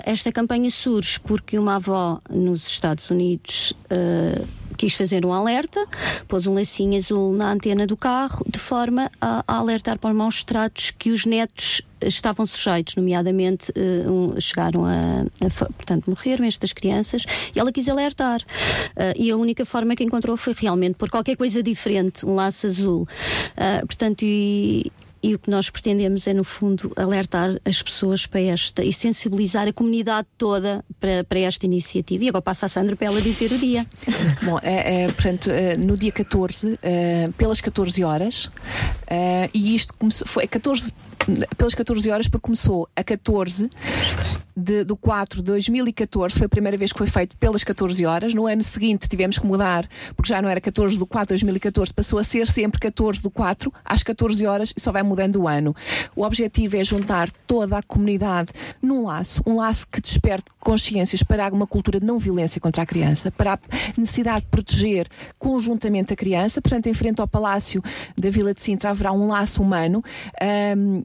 [0.05, 3.73] esta campanha surge porque uma avó nos Estados Unidos
[4.77, 5.85] quis fazer um alerta,
[6.29, 10.17] pôs um lacinho azul na antena do carro, de forma a, a alertar para os
[10.17, 16.45] maus tratos que os netos estavam sujeitos, nomeadamente uh, um, chegaram a, a, portanto, morreram
[16.45, 17.25] estas crianças,
[17.55, 18.41] e ela quis alertar.
[18.41, 22.67] Uh, e a única forma que encontrou foi realmente por qualquer coisa diferente, um laço
[22.67, 23.09] azul.
[23.57, 24.93] Uh, portanto, e,
[25.23, 29.67] e o que nós pretendemos é, no fundo, alertar as pessoas para esta e sensibilizar
[29.67, 32.25] a comunidade toda para, para esta iniciativa.
[32.25, 33.87] E agora passa a Sandra para ela dizer o dia.
[34.43, 38.51] Bom, é, é, portanto, é, no dia 14, é, pelas 14 horas,
[39.07, 40.93] é, e isto começou, foi 14
[41.57, 43.71] pelas 14 horas, porque começou a 14
[44.57, 48.33] de, do 4 de 2014, foi a primeira vez que foi feito pelas 14 horas.
[48.33, 49.87] No ano seguinte tivemos que mudar,
[50.17, 53.31] porque já não era 14 do 4 de 2014, passou a ser sempre 14 do
[53.31, 55.77] 4 às 14 horas e só vai mudando o ano.
[56.15, 58.51] O objetivo é juntar toda a comunidade
[58.81, 62.87] num laço, um laço que desperte consciências para uma cultura de não violência contra a
[62.87, 63.59] criança, para a
[63.97, 65.07] necessidade de proteger
[65.39, 66.63] conjuntamente a criança.
[66.63, 67.83] Portanto, em frente ao Palácio
[68.17, 70.03] da Vila de Sintra haverá um laço humano.
[70.77, 71.05] Um,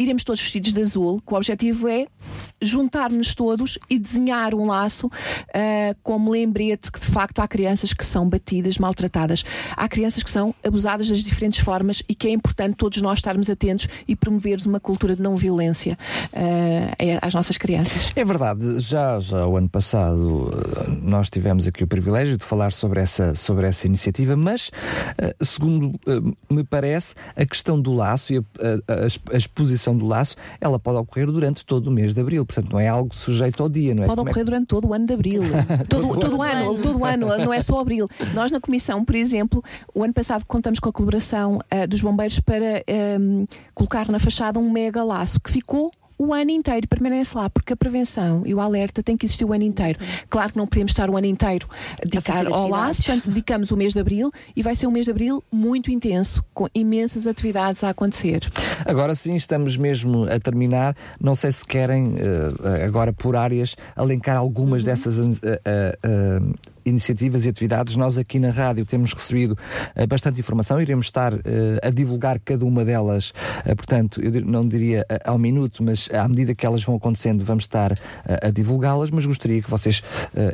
[0.00, 2.06] iremos todos vestidos de azul, que o objetivo é
[2.60, 5.10] juntar-nos todos e desenhar um laço uh,
[6.02, 9.44] como lembrete que de facto há crianças que são batidas, maltratadas,
[9.76, 13.50] há crianças que são abusadas das diferentes formas e que é importante todos nós estarmos
[13.50, 15.98] atentos e promovermos uma cultura de não violência
[16.32, 18.10] uh, às nossas crianças.
[18.16, 20.50] É verdade, já, já o ano passado
[21.02, 25.98] nós tivemos aqui o privilégio de falar sobre essa, sobre essa iniciativa, mas uh, segundo
[26.50, 28.42] me parece, a questão do laço e a,
[28.88, 32.44] a, a exposição do laço, ela pode ocorrer durante todo o mês de abril.
[32.44, 34.06] Portanto, não é algo sujeito ao dia, não é?
[34.06, 35.42] Pode é ocorrer durante todo o ano de abril.
[35.88, 38.08] todo, todo, todo, ano, todo o ano, não é só abril.
[38.34, 39.62] Nós na Comissão, por exemplo,
[39.94, 42.84] o ano passado contamos com a colaboração uh, dos bombeiros para
[43.20, 45.90] um, colocar na fachada um mega laço que ficou
[46.20, 49.54] o ano inteiro permanece lá, porque a prevenção e o alerta tem que existir o
[49.54, 49.98] ano inteiro.
[50.28, 53.76] Claro que não podemos estar o ano inteiro a dedicar ao laço, portanto, dedicamos o
[53.76, 57.82] mês de abril e vai ser um mês de abril muito intenso, com imensas atividades
[57.82, 58.46] a acontecer.
[58.84, 60.94] Agora sim, estamos mesmo a terminar.
[61.18, 64.86] Não sei se querem, eh, agora por áreas, alencar algumas uhum.
[64.86, 66.54] dessas uh, uh,
[66.84, 67.96] iniciativas e atividades.
[67.96, 69.52] Nós aqui na rádio temos recebido
[69.96, 71.38] uh, bastante informação, iremos estar uh,
[71.82, 73.30] a divulgar cada uma delas,
[73.64, 77.64] uh, portanto, eu não diria ao minuto, mas à medida que elas vão acontecendo, vamos
[77.64, 77.96] estar
[78.42, 80.02] a divulgá-las, mas gostaria que vocês,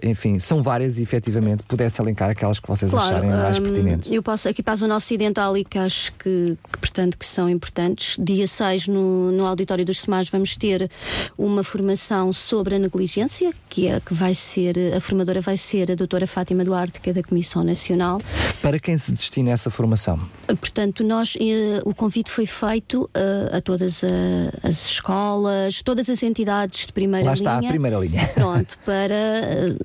[0.02, 4.10] enfim, são várias e efetivamente pudessem elencar aquelas que vocês claro, acharem mais pertinentes.
[4.10, 7.48] Eu posso aqui para o nosso ocidental e que acho que, que, portanto, que são
[7.48, 8.16] importantes.
[8.18, 10.90] Dia 6, no, no auditório dos SEMAS, vamos ter
[11.38, 15.94] uma formação sobre a negligência, que é que vai ser, a formadora vai ser a
[15.94, 18.20] doutora doutora Fátima Duarte, que é da Comissão Nacional.
[18.62, 20.18] Para quem se destina essa formação?
[20.46, 26.22] Portanto, nós, eh, o convite foi feito eh, a todas a, as escolas, todas as
[26.22, 27.50] entidades de primeira Lá linha.
[27.50, 28.26] Lá está a primeira linha.
[28.34, 29.76] Pronto, para eh,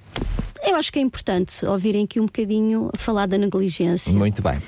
[0.64, 4.14] eu acho que é importante ouvirem aqui um bocadinho falar da negligência.
[4.14, 4.58] Muito bem.
[4.58, 4.62] Uh,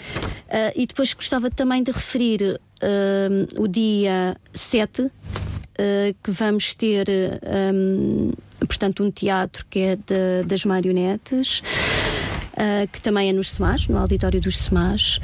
[0.75, 5.11] e depois gostava também de referir uh, o dia 7, uh,
[6.21, 7.07] que vamos ter
[7.73, 8.31] um,
[8.67, 11.59] portanto, um teatro que é de, das marionetes,
[12.53, 15.19] uh, que também é nos SEMAS, no auditório dos SEMAS.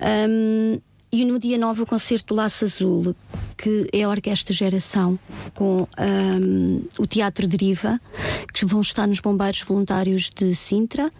[0.00, 0.80] Um,
[1.10, 3.16] e no dia 9 o concerto do Laço Azul,
[3.58, 5.18] que é a Orquestra Geração,
[5.52, 8.00] com um, o Teatro Deriva,
[8.54, 11.10] que vão estar nos Bombeiros Voluntários de Sintra.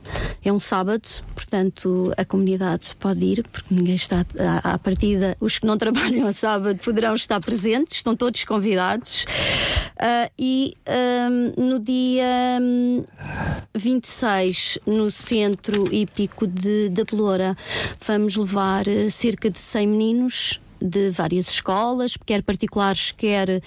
[0.44, 1.02] É um sábado,
[1.34, 5.36] portanto a comunidade pode ir, porque ninguém está à, à partida.
[5.40, 9.24] Os que não trabalham a sábado poderão estar presentes, estão todos convidados.
[9.98, 10.76] Uh, e
[11.58, 12.24] um, no dia
[12.62, 13.04] um,
[13.74, 17.56] 26, no Centro Hípico de, da Peloura,
[18.06, 23.62] vamos levar uh, cerca de 100 meninos de várias escolas, quer particulares, quer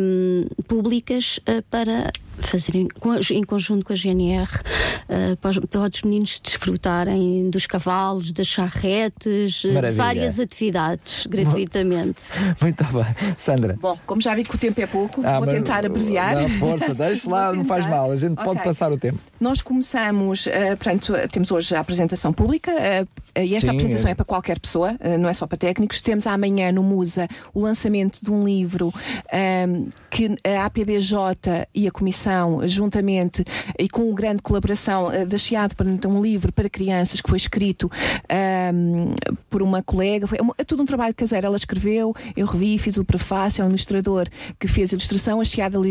[0.00, 2.12] um, públicas, uh, para
[2.46, 2.88] fazer em,
[3.30, 8.46] em conjunto com a GNR uh, para, os, para, os, meninos desfrutarem dos cavalos, das
[8.46, 10.02] charretes, Maravilha.
[10.02, 12.22] várias atividades gratuitamente.
[12.60, 13.34] Muito bem.
[13.38, 13.78] Sandra.
[13.80, 16.34] Bom, como já vi que o tempo é pouco, ah, vou tentar abreviar.
[16.34, 18.44] Não, força, deixe lá, não faz mal, a gente okay.
[18.44, 19.18] pode passar o tempo.
[19.40, 24.12] Nós começamos, uh, portanto, temos hoje a apresentação pública uh, e esta Sim, apresentação é.
[24.12, 26.00] é para qualquer pessoa, uh, não é só para técnicos.
[26.00, 28.92] Temos amanhã no Musa o lançamento de um livro
[29.32, 32.31] um, que a APBJ e a Comissão,
[32.66, 33.44] juntamente
[33.78, 37.90] e com grande colaboração da Chiado, para um livro para crianças que foi escrito
[38.74, 39.14] um,
[39.50, 40.26] por uma colega.
[40.26, 41.46] Foi é tudo um trabalho caseiro.
[41.46, 44.26] Ela escreveu, eu revi, fiz o prefácio, é um ilustrador
[44.58, 45.40] que fez a ilustração.
[45.40, 45.82] A Chiado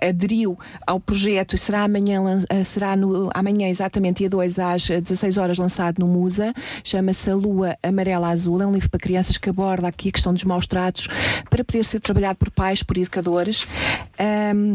[0.00, 2.22] aderiu ao projeto e será amanhã,
[2.64, 6.52] será no, amanhã exatamente dia 2 às 16 horas lançado no Musa.
[6.82, 8.60] Chama-se A Lua Amarela Azul.
[8.62, 11.08] É um livro para crianças que aborda aqui a questão dos maus tratos
[11.50, 13.66] para poder ser trabalhado por pais, por educadores.
[14.54, 14.73] Um,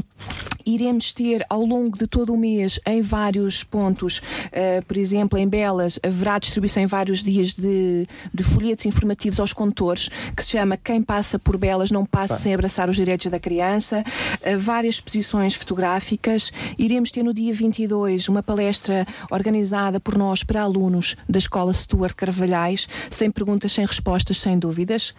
[0.66, 5.48] iremos ter ao longo de todo o mês em vários pontos, uh, por exemplo, em
[5.48, 10.78] Belas, haverá distribuição em vários dias de, de folhetos informativos aos condutores, que se chama
[10.78, 15.56] Quem Passa por Belas Não Passa Sem Abraçar os Direitos da Criança, uh, várias exposições
[15.56, 16.52] fotográficas.
[16.78, 22.14] Iremos ter no dia 22 uma palestra organizada por nós para alunos da Escola Stuart
[22.16, 25.14] Carvalhais, sem perguntas, sem respostas, sem dúvidas.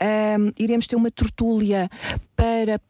[0.00, 1.90] Uh, iremos ter uma tertúlia
[2.34, 2.80] para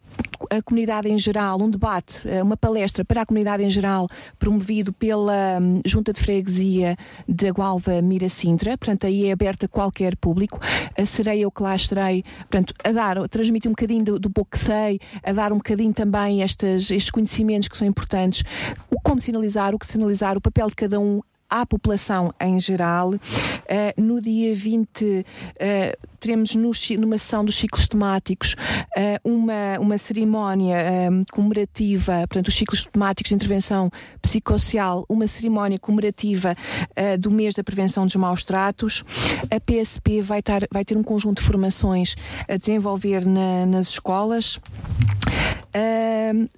[0.51, 4.09] a comunidade em geral, um debate, eh, uma palestra para a comunidade em geral,
[4.39, 6.97] promovido pela hum, Junta de Freguesia
[7.29, 10.59] da Gualva Mira Sintra, portanto aí é aberta a qualquer público,
[11.07, 14.53] serei eu que lá estarei, portanto, a dar, a transmitir um bocadinho do, do pouco
[14.53, 18.43] que sei, a dar um bocadinho também estes conhecimentos que são importantes,
[18.91, 23.11] o como sinalizar, o que sinalizar, o papel de cada um à população em geral.
[23.11, 25.25] Uh, no dia 20, uh,
[25.59, 30.77] eh, teremos numa sessão dos ciclos temáticos uh, uma, uma cerimónia
[31.33, 33.91] comemorativa, portanto, os ciclos temáticos de intervenção
[34.21, 36.55] psicossocial, uma cerimónia comemorativa
[37.19, 39.05] do mês da prevenção dos maus tratos.
[39.51, 42.17] A PSP vai, tar, vai ter um conjunto de formações
[42.49, 44.59] a desenvolver na, nas escolas.
[45.71, 46.49] Uh,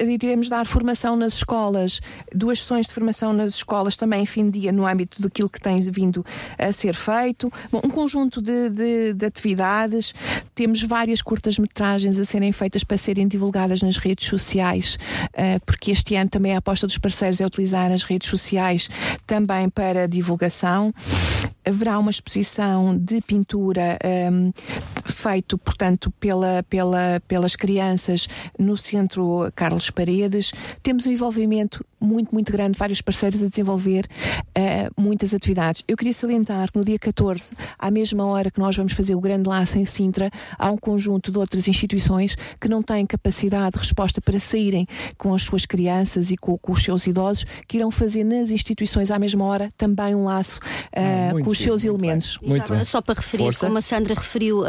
[0.00, 2.00] iremos dar formação nas escolas,
[2.34, 5.78] duas sessões de formação nas escolas também fim de dia no âmbito daquilo que tem
[5.90, 6.24] vindo
[6.58, 7.52] a ser feito.
[7.70, 10.14] Bom, um conjunto de, de, de atividades.
[10.54, 14.98] Temos várias curtas-metragens a serem feitas para serem divulgadas nas redes sociais,
[15.28, 18.88] uh, porque este ano também a aposta dos parceiros é utilizar as redes sociais
[19.26, 20.92] também para divulgação.
[21.64, 23.96] Haverá uma exposição de pintura
[24.32, 24.52] um,
[25.04, 30.52] feito, portanto, pela, pela, pelas crianças no Centro Carlos Paredes.
[30.82, 34.06] Temos um envolvimento muito, muito grande, vários parceiros a desenvolver
[34.58, 35.82] uh, muitas atividades.
[35.86, 39.20] Eu queria salientar que no dia 14, à mesma hora que nós vamos fazer o
[39.20, 43.78] grande laço em Sintra, há um conjunto de outras instituições que não têm capacidade de
[43.78, 44.86] resposta para saírem
[45.16, 49.10] com as suas crianças e com, com os seus idosos, que irão fazer nas instituições
[49.10, 52.38] à mesma hora também um laço uh, ah, com os seus elementos.
[52.44, 52.84] Muito bem.
[52.84, 53.66] Só para referir, Força.
[53.66, 54.68] como a Sandra referiu, a,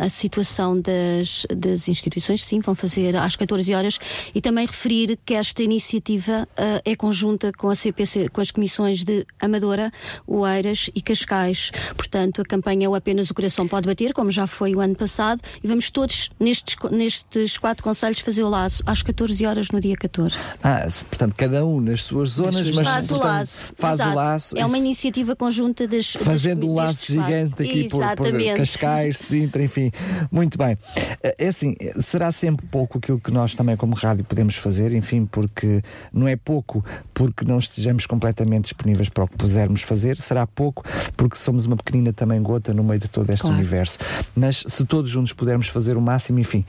[0.00, 3.98] a, a situação das, das instituições, sim, vão fazer às 14 horas,
[4.34, 9.04] e também referir que esta iniciativa uh, é conjunta com a CPC, com as comissões
[9.04, 9.92] de Amadora,
[10.26, 11.70] Oeiras e Cascais.
[11.96, 14.94] Portanto, a campanha é o Apenas o Coração Pode Bater, como já foi o ano
[14.94, 19.80] passado, e vamos todos nestes, nestes quatro conselhos fazer o laço às 14 horas no
[19.80, 20.54] dia 14.
[20.62, 23.72] Ah, portanto, cada um nas suas zonas, mas faz portanto, o laço.
[23.76, 24.12] Faz Exato.
[24.12, 24.58] o laço.
[24.58, 26.12] É uma iniciativa conjunta das.
[26.12, 29.90] Fazendo um laço gigante aqui por, por, Cascais, Sintra, enfim.
[30.30, 30.76] Muito bem.
[31.22, 35.82] É assim, será sempre pouco aquilo que nós também, como rádio, podemos fazer, enfim, porque
[36.12, 40.84] não é pouco porque não estejamos completamente disponíveis para o que pusermos fazer, será pouco
[41.16, 43.56] porque somos uma pequenina também gota no meio de todo este claro.
[43.56, 43.98] universo.
[44.34, 46.64] Mas se todos juntos pudermos fazer o máximo, enfim,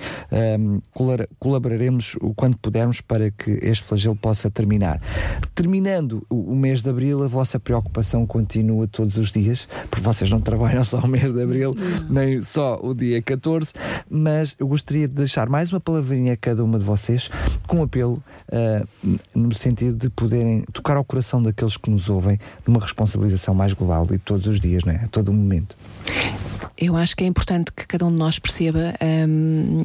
[0.60, 0.82] um,
[1.40, 5.02] colaboraremos o quanto pudermos para que este flagelo possa terminar.
[5.54, 10.30] Terminando o, o mês de abril, a vossa preocupação continua todos os dias, porque vocês
[10.30, 11.76] não trabalham só o mês de abril,
[12.10, 13.74] nem só o dia 14,
[14.10, 17.30] mas eu gostaria de deixar mais uma palavrinha a cada uma de vocês
[17.68, 22.40] com um apelo uh, no sentido de poderem tocar ao coração daqueles que nos ouvem
[22.66, 25.02] numa responsabilização mais global de todos os dias, né?
[25.04, 25.76] a todo momento.
[26.78, 28.94] Eu acho que é importante que cada um de nós perceba
[29.28, 29.84] um,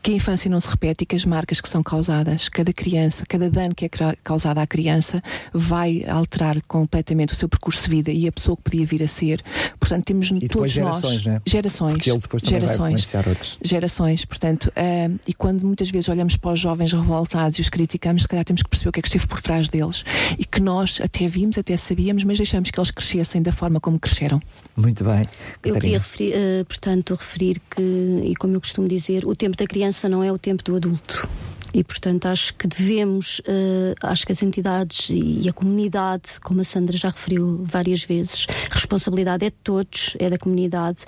[0.00, 3.24] que a infância não se repete e que as marcas que são causadas, cada criança,
[3.26, 3.90] cada dano que é
[4.22, 5.22] causado à criança,
[5.52, 9.08] vai alterar completamente o seu percurso de vida e a pessoa que podia vir a
[9.08, 9.42] ser.
[9.80, 11.26] Portanto, temos e todos gerações, nós.
[11.26, 11.42] Né?
[11.44, 11.94] Gerações.
[11.94, 13.58] Porque ele depois também gerações, vai influenciar outros.
[13.62, 18.22] Gerações, portanto, um, e quando muitas vezes olhamos para os jovens revoltados e os criticamos,
[18.22, 20.04] se calhar temos que perceber o que é que esteve por trás deles
[20.38, 23.98] e que nós até vimos, até sabíamos, mas deixamos que eles crescessem da forma como
[23.98, 24.40] cresceram.
[24.76, 25.24] Muito bem.
[25.62, 27.82] Eu queria referir, uh, portanto, referir que,
[28.24, 31.28] e como eu costumo dizer, o tempo da criança não é o tempo do adulto.
[31.74, 36.64] E, portanto, acho que devemos, uh, acho que as entidades e a comunidade, como a
[36.64, 41.00] Sandra já referiu várias vezes, a responsabilidade é de todos, é da comunidade,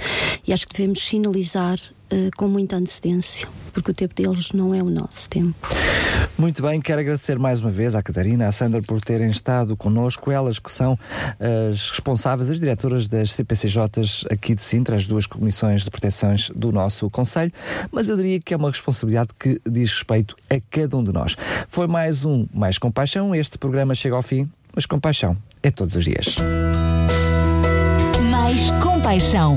[0.46, 1.78] e acho que devemos sinalizar
[2.12, 5.68] uh, com muita antecedência, porque o tempo deles não é o nosso tempo.
[6.36, 10.30] Muito bem, quero agradecer mais uma vez à Catarina, à Sandra por terem estado connosco,
[10.30, 10.98] elas que são
[11.70, 16.72] as responsáveis, as diretoras das CPCJs aqui de Sintra, as duas comissões de proteções do
[16.72, 17.52] nosso Conselho,
[17.92, 21.36] mas eu diria que é uma responsabilidade que diz respeito a cada um de nós.
[21.68, 26.04] Foi mais um Mais Compaixão, este programa chega ao fim, mas compaixão é todos os
[26.04, 26.36] dias.
[28.30, 29.56] Mais Compaixão,